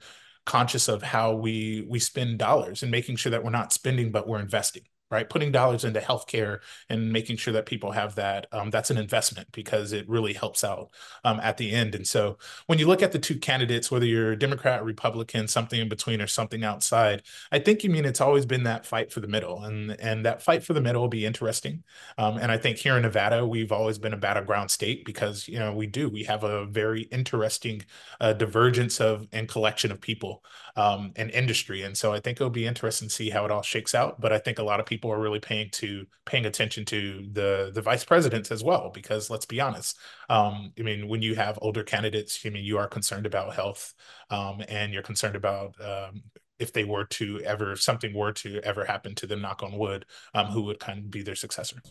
conscious 0.45 0.88
of 0.88 1.04
how 1.04 1.34
we 1.34 1.86
we 1.89 1.99
spend 1.99 2.39
dollars 2.39 2.82
and 2.84 2.91
making 2.91 3.15
sure 3.15 3.32
that 3.32 3.43
we're 3.43 3.49
not 3.49 3.73
spending, 3.73 4.12
but 4.12 4.28
we're 4.28 4.39
investing 4.39 4.84
right? 5.12 5.30
Putting 5.30 5.52
dollars 5.52 5.84
into 5.84 6.00
healthcare 6.00 6.60
and 6.89 7.12
making 7.12 7.38
sure 7.38 7.54
that 7.54 7.65
people 7.65 7.91
have 7.91 8.15
that, 8.15 8.48
um, 8.52 8.69
that's 8.69 8.89
an 8.89 8.98
investment 8.98 9.48
because 9.52 9.91
it 9.91 10.08
really 10.08 10.34
helps 10.34 10.63
out 10.63 10.91
um, 11.24 11.39
at 11.41 11.58
the 11.58 11.72
end. 11.72 11.95
And 11.95 12.08
so 12.08 12.38
when 12.67 12.80
you 12.80 12.88
look 12.88 13.02
at 13.02 13.12
the 13.12 13.19
two 13.19 13.38
candidates, 13.39 13.89
whether 13.89 14.06
you're 14.06 14.36
Democrat, 14.36 14.84
Republican, 14.84 15.48
something 15.48 15.80
in 15.80 15.89
between 15.89 16.22
or 16.22 16.28
something 16.28 16.63
outside, 16.63 17.24
I 17.52 17.60
think 17.60 17.84
you 17.84 17.89
mean 17.89 18.06
it's 18.06 18.22
always 18.22 18.45
been 18.45 18.63
that 18.63 18.86
fight 18.86 19.12
for 19.12 19.19
the 19.19 19.28
middle. 19.28 19.63
And, 19.63 20.00
and 20.00 20.26
that 20.26 20.41
fight 20.41 20.63
for 20.63 20.74
the 20.74 20.82
middle 20.82 21.02
will 21.02 21.10
be 21.10 21.26
interesting. 21.26 21.84
Um, 22.17 22.38
and 22.38 22.52
I 22.52 22.58
think 22.58 22.78
here 22.78 22.95
in 22.95 23.02
Nevada, 23.02 23.45
we've 23.45 23.72
always 23.72 23.98
been 23.98 24.13
a 24.13 24.17
battleground 24.17 24.69
state 24.69 25.06
because, 25.06 25.48
you 25.48 25.60
know, 25.60 25.74
we 25.74 25.88
do, 25.88 26.10
we 26.10 26.24
have 26.24 26.43
a 26.43 26.65
very 26.65 27.04
interesting 27.04 27.84
uh, 28.19 28.34
divergence 28.34 29.00
of 29.02 29.28
and 29.32 29.48
collection 29.48 29.91
of 29.91 30.02
people 30.02 30.43
um, 30.76 31.12
and 31.15 31.32
industry. 31.32 31.84
And 31.84 31.98
so 31.98 32.13
I 32.13 32.19
think 32.19 32.39
it'll 32.39 32.50
be 32.50 32.65
interesting 32.65 33.08
to 33.08 33.13
see 33.13 33.30
how 33.30 33.45
it 33.45 33.52
all 33.52 33.62
shakes 33.62 33.95
out. 33.95 34.19
But 34.22 34.34
I 34.34 34.39
think 34.39 34.60
a 34.60 34.63
lot 34.63 34.80
of 34.80 34.86
people 34.86 34.98
are 35.07 35.19
really 35.19 35.39
paying 35.39 35.69
to 35.71 36.05
paying 36.25 36.45
attention 36.45 36.85
to 36.85 37.27
the 37.31 37.71
the 37.73 37.81
vice 37.81 38.03
presidents 38.03 38.51
as 38.51 38.63
well, 38.63 38.91
because 38.93 39.29
let's 39.29 39.45
be 39.45 39.62
honest. 39.62 39.97
Um, 40.29 40.73
I 40.77 40.81
mean, 40.81 41.07
when 41.07 41.21
you 41.21 41.35
have 41.35 41.57
older 41.62 41.83
candidates, 41.83 42.39
I 42.45 42.49
mean, 42.49 42.63
you 42.63 42.77
are 42.77 42.88
concerned 42.88 43.25
about 43.25 43.55
health, 43.55 43.93
um, 44.29 44.62
and 44.67 44.93
you're 44.93 45.03
concerned 45.03 45.35
about 45.35 45.75
um, 45.83 46.23
if 46.59 46.73
they 46.73 46.83
were 46.83 47.05
to 47.05 47.39
ever 47.41 47.75
something 47.75 48.13
were 48.13 48.33
to 48.33 48.59
ever 48.63 48.85
happen 48.85 49.15
to 49.15 49.27
them, 49.27 49.41
knock 49.41 49.63
on 49.63 49.77
wood, 49.77 50.05
um, 50.33 50.47
who 50.47 50.63
would 50.63 50.79
kind 50.79 50.99
of 50.99 51.09
be 51.09 51.23
their 51.23 51.35
successor. 51.35 51.81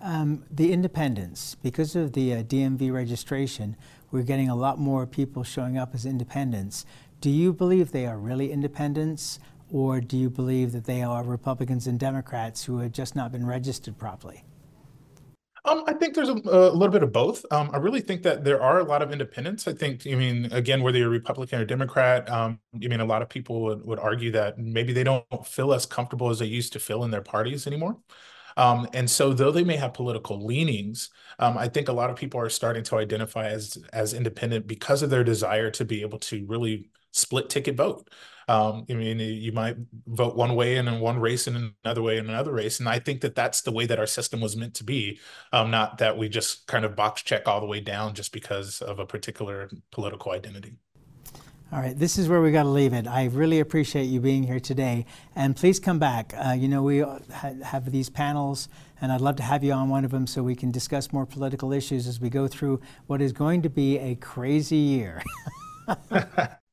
Um, 0.00 0.44
the 0.50 0.72
independents, 0.72 1.56
because 1.56 1.96
of 1.96 2.12
the 2.12 2.34
uh, 2.34 2.42
DMV 2.42 2.92
registration, 2.92 3.76
we're 4.10 4.22
getting 4.22 4.48
a 4.48 4.56
lot 4.56 4.78
more 4.78 5.06
people 5.06 5.42
showing 5.42 5.76
up 5.76 5.94
as 5.94 6.06
independents. 6.06 6.86
Do 7.20 7.30
you 7.30 7.52
believe 7.52 7.90
they 7.90 8.06
are 8.06 8.16
really 8.16 8.52
independents, 8.52 9.40
or 9.70 10.00
do 10.00 10.16
you 10.16 10.30
believe 10.30 10.72
that 10.72 10.84
they 10.84 11.02
are 11.02 11.22
Republicans 11.22 11.86
and 11.86 11.98
Democrats 11.98 12.64
who 12.64 12.78
have 12.78 12.92
just 12.92 13.14
not 13.14 13.32
been 13.32 13.46
registered 13.46 13.98
properly? 13.98 14.44
Um, 15.64 15.84
I 15.86 15.92
think 15.92 16.14
there's 16.14 16.28
a, 16.28 16.32
a, 16.32 16.70
little 16.70 16.88
bit 16.88 17.02
of 17.02 17.12
both. 17.12 17.44
Um, 17.50 17.70
I 17.72 17.76
really 17.76 18.00
think 18.00 18.22
that 18.22 18.44
there 18.44 18.62
are 18.62 18.78
a 18.78 18.84
lot 18.84 19.02
of 19.02 19.12
independents. 19.12 19.68
I 19.68 19.72
think, 19.72 20.06
I 20.06 20.14
mean, 20.14 20.46
again, 20.52 20.82
whether 20.82 20.98
you're 20.98 21.10
Republican 21.10 21.60
or 21.60 21.64
Democrat, 21.64 22.30
um, 22.30 22.58
I 22.74 22.86
mean, 22.88 23.00
a 23.00 23.04
lot 23.04 23.22
of 23.22 23.28
people 23.28 23.62
would, 23.62 23.84
would 23.84 23.98
argue 23.98 24.30
that 24.32 24.58
maybe 24.58 24.92
they 24.92 25.04
don't 25.04 25.24
feel 25.46 25.74
as 25.74 25.84
comfortable 25.84 26.30
as 26.30 26.38
they 26.38 26.46
used 26.46 26.72
to 26.74 26.80
feel 26.80 27.04
in 27.04 27.10
their 27.10 27.22
parties 27.22 27.66
anymore. 27.66 27.98
Um, 28.56 28.88
and 28.92 29.08
so, 29.08 29.32
though 29.32 29.52
they 29.52 29.62
may 29.62 29.76
have 29.76 29.94
political 29.94 30.44
leanings, 30.44 31.10
um, 31.38 31.56
I 31.56 31.68
think 31.68 31.88
a 31.88 31.92
lot 31.92 32.10
of 32.10 32.16
people 32.16 32.40
are 32.40 32.50
starting 32.50 32.82
to 32.84 32.96
identify 32.96 33.46
as 33.46 33.78
as 33.92 34.14
independent 34.14 34.66
because 34.66 35.02
of 35.02 35.10
their 35.10 35.22
desire 35.22 35.70
to 35.72 35.84
be 35.84 36.00
able 36.00 36.18
to 36.20 36.44
really 36.46 36.90
split 37.12 37.48
ticket 37.48 37.76
vote. 37.76 38.08
Um, 38.48 38.86
I 38.88 38.94
mean, 38.94 39.20
you 39.20 39.52
might 39.52 39.76
vote 40.06 40.34
one 40.34 40.54
way 40.54 40.76
and 40.76 40.88
in 40.88 41.00
one 41.00 41.20
race 41.20 41.46
and 41.46 41.74
another 41.84 42.00
way 42.00 42.16
in 42.16 42.30
another 42.30 42.52
race. 42.52 42.80
And 42.80 42.88
I 42.88 42.98
think 42.98 43.20
that 43.20 43.34
that's 43.34 43.60
the 43.60 43.70
way 43.70 43.84
that 43.84 43.98
our 43.98 44.06
system 44.06 44.40
was 44.40 44.56
meant 44.56 44.74
to 44.76 44.84
be, 44.84 45.20
um, 45.52 45.70
not 45.70 45.98
that 45.98 46.16
we 46.16 46.30
just 46.30 46.66
kind 46.66 46.86
of 46.86 46.96
box 46.96 47.22
check 47.22 47.46
all 47.46 47.60
the 47.60 47.66
way 47.66 47.80
down 47.80 48.14
just 48.14 48.32
because 48.32 48.80
of 48.80 48.98
a 48.98 49.06
particular 49.06 49.68
political 49.92 50.32
identity. 50.32 50.78
All 51.70 51.80
right, 51.80 51.98
this 51.98 52.16
is 52.16 52.30
where 52.30 52.40
we 52.40 52.50
got 52.50 52.62
to 52.62 52.70
leave 52.70 52.94
it. 52.94 53.06
I 53.06 53.26
really 53.26 53.60
appreciate 53.60 54.04
you 54.04 54.20
being 54.20 54.42
here 54.42 54.58
today, 54.58 55.04
and 55.36 55.54
please 55.54 55.78
come 55.78 55.98
back. 55.98 56.32
Uh, 56.34 56.52
you 56.52 56.66
know, 56.66 56.82
we 56.82 57.04
have 57.62 57.92
these 57.92 58.08
panels, 58.08 58.70
and 59.02 59.12
I'd 59.12 59.20
love 59.20 59.36
to 59.36 59.42
have 59.42 59.62
you 59.62 59.74
on 59.74 59.90
one 59.90 60.06
of 60.06 60.10
them 60.10 60.26
so 60.26 60.42
we 60.42 60.54
can 60.54 60.70
discuss 60.70 61.12
more 61.12 61.26
political 61.26 61.74
issues 61.74 62.06
as 62.06 62.20
we 62.20 62.30
go 62.30 62.48
through 62.48 62.80
what 63.06 63.20
is 63.20 63.34
going 63.34 63.60
to 63.60 63.68
be 63.68 63.98
a 63.98 64.14
crazy 64.14 64.76
year. 64.76 65.22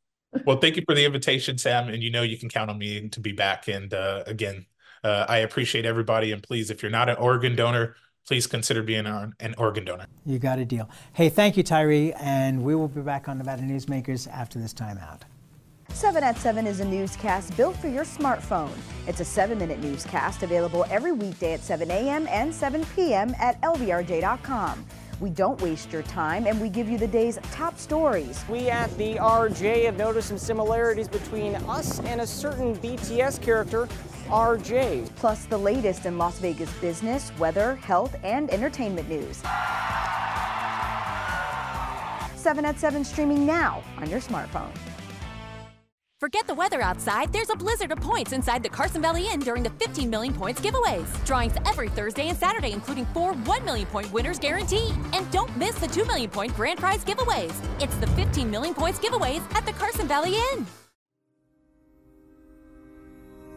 well, 0.46 0.58
thank 0.58 0.76
you 0.76 0.84
for 0.86 0.96
the 0.96 1.06
invitation, 1.06 1.58
Sam, 1.58 1.90
and 1.90 2.04
you 2.04 2.12
know 2.12 2.22
you 2.22 2.38
can 2.38 2.50
count 2.50 2.70
on 2.70 2.78
me 2.78 3.10
to 3.10 3.20
be 3.20 3.32
back. 3.32 3.68
And 3.68 3.94
uh, 3.94 4.24
again, 4.28 4.66
uh, 5.04 5.26
I 5.28 5.38
appreciate 5.38 5.86
everybody, 5.86 6.32
and 6.32 6.42
please, 6.42 6.70
if 6.70 6.82
you're 6.82 6.92
not 6.92 7.10
an 7.10 7.18
organ 7.18 7.56
donor, 7.56 7.96
please 8.28 8.48
consider 8.48 8.82
being 8.82 9.06
an 9.06 9.56
organ 9.58 9.86
donor. 9.86 10.08
You 10.26 10.40
got 10.40 10.60
a 10.60 10.66
deal. 10.66 10.90
Hey, 11.14 11.30
thank 11.30 11.58
you, 11.58 11.64
Tyre, 11.64 12.14
and 12.20 12.64
we 12.64 12.76
will 12.76 12.88
be 12.88 13.02
back 13.02 13.30
on 13.30 13.38
Nevada 13.38 13.62
Newsmakers 13.62 14.28
after 14.28 14.60
this 14.60 14.74
timeout. 14.74 15.22
7 15.90 16.24
at 16.24 16.38
7 16.38 16.66
is 16.66 16.80
a 16.80 16.86
newscast 16.86 17.56
built 17.56 17.78
for 17.78 17.88
your 17.88 18.04
smartphone. 18.04 18.76
It's 19.08 19.20
a 19.20 19.26
seven 19.26 19.60
minute 19.60 19.80
newscast 19.80 20.42
available 20.42 20.86
every 20.90 21.12
weekday 21.12 21.54
at 21.54 21.62
7 21.62 21.90
a.m. 21.92 22.28
and 22.30 22.54
7 22.54 22.86
p.m. 22.96 23.36
at 23.40 23.62
lvrj.com. 23.62 24.86
We 25.22 25.30
don't 25.30 25.62
waste 25.62 25.94
your 25.94 26.04
time 26.04 26.46
and 26.46 26.60
we 26.60 26.70
give 26.70 26.90
you 26.90 26.98
the 26.98 27.08
day's 27.08 27.40
top 27.52 27.78
stories. 27.78 28.44
We 28.50 28.70
at 28.70 28.96
the 28.98 29.16
RJ 29.16 29.86
have 29.86 29.98
noticed 29.98 30.28
some 30.28 30.38
similarities 30.38 31.08
between 31.08 31.56
us 31.56 32.00
and 32.02 32.22
a 32.22 32.28
certain 32.28 32.76
BTS 32.78 33.42
character 33.42 33.88
RJ. 34.28 35.10
Plus 35.16 35.46
the 35.46 35.58
latest 35.58 36.06
in 36.06 36.18
Las 36.18 36.40
Vegas 36.40 36.72
business, 36.80 37.32
weather, 37.38 37.76
health, 37.76 38.16
and 38.24 38.50
entertainment 38.50 39.08
news. 39.08 39.42
7 42.36 42.66
at 42.66 42.80
7 42.80 43.04
streaming 43.04 43.46
now 43.46 43.84
on 43.98 44.10
your 44.10 44.20
smartphone. 44.20 44.72
Forget 46.22 46.48
the 46.48 46.56
weather 46.56 46.82
outside, 46.82 47.34
there's 47.34 47.50
a 47.50 47.58
blizzard 47.58 47.92
of 47.92 48.00
points 48.00 48.32
inside 48.32 48.64
the 48.64 48.70
Carson 48.70 49.02
Valley 49.02 49.28
Inn 49.28 49.42
during 49.42 49.64
the 49.64 49.70
15 49.72 50.10
million 50.10 50.34
points 50.34 50.62
giveaways. 50.62 51.06
Drawings 51.26 51.54
every 51.66 51.90
Thursday 51.90 52.30
and 52.30 52.38
Saturday, 52.38 52.72
including 52.72 53.06
four 53.08 53.34
1 53.34 53.66
million 53.66 53.86
point 53.88 54.12
winners 54.14 54.40
guaranteed. 54.40 54.94
And 55.12 55.30
don't 55.30 55.56
miss 55.58 55.76
the 55.76 55.88
2 55.88 56.06
million 56.06 56.30
point 56.30 56.56
grand 56.56 56.80
prize 56.80 57.04
giveaways. 57.04 57.54
It's 57.82 57.96
the 57.98 58.08
15 58.08 58.50
million 58.50 58.74
points 58.74 58.98
giveaways 58.98 59.44
at 59.56 59.66
the 59.66 59.74
Carson 59.74 60.08
Valley 60.08 60.36
Inn. 60.54 60.66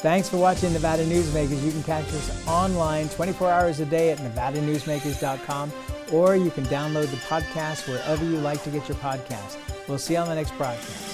Thanks 0.00 0.30
for 0.30 0.38
watching 0.38 0.72
Nevada 0.72 1.04
Newsmakers. 1.04 1.62
You 1.62 1.72
can 1.72 1.82
catch 1.82 2.06
us 2.06 2.46
online 2.46 3.10
24 3.10 3.50
hours 3.50 3.80
a 3.80 3.84
day 3.84 4.10
at 4.10 4.18
nevadanewsmakers.com 4.18 5.72
or 6.10 6.36
you 6.36 6.50
can 6.50 6.64
download 6.64 7.10
the 7.10 7.18
podcast 7.18 7.86
wherever 7.86 8.24
you 8.24 8.38
like 8.38 8.62
to 8.64 8.70
get 8.70 8.88
your 8.88 8.96
podcast. 8.96 9.58
We'll 9.88 9.98
see 9.98 10.14
you 10.14 10.20
on 10.20 10.28
the 10.28 10.34
next 10.34 10.56
broadcast. 10.56 11.09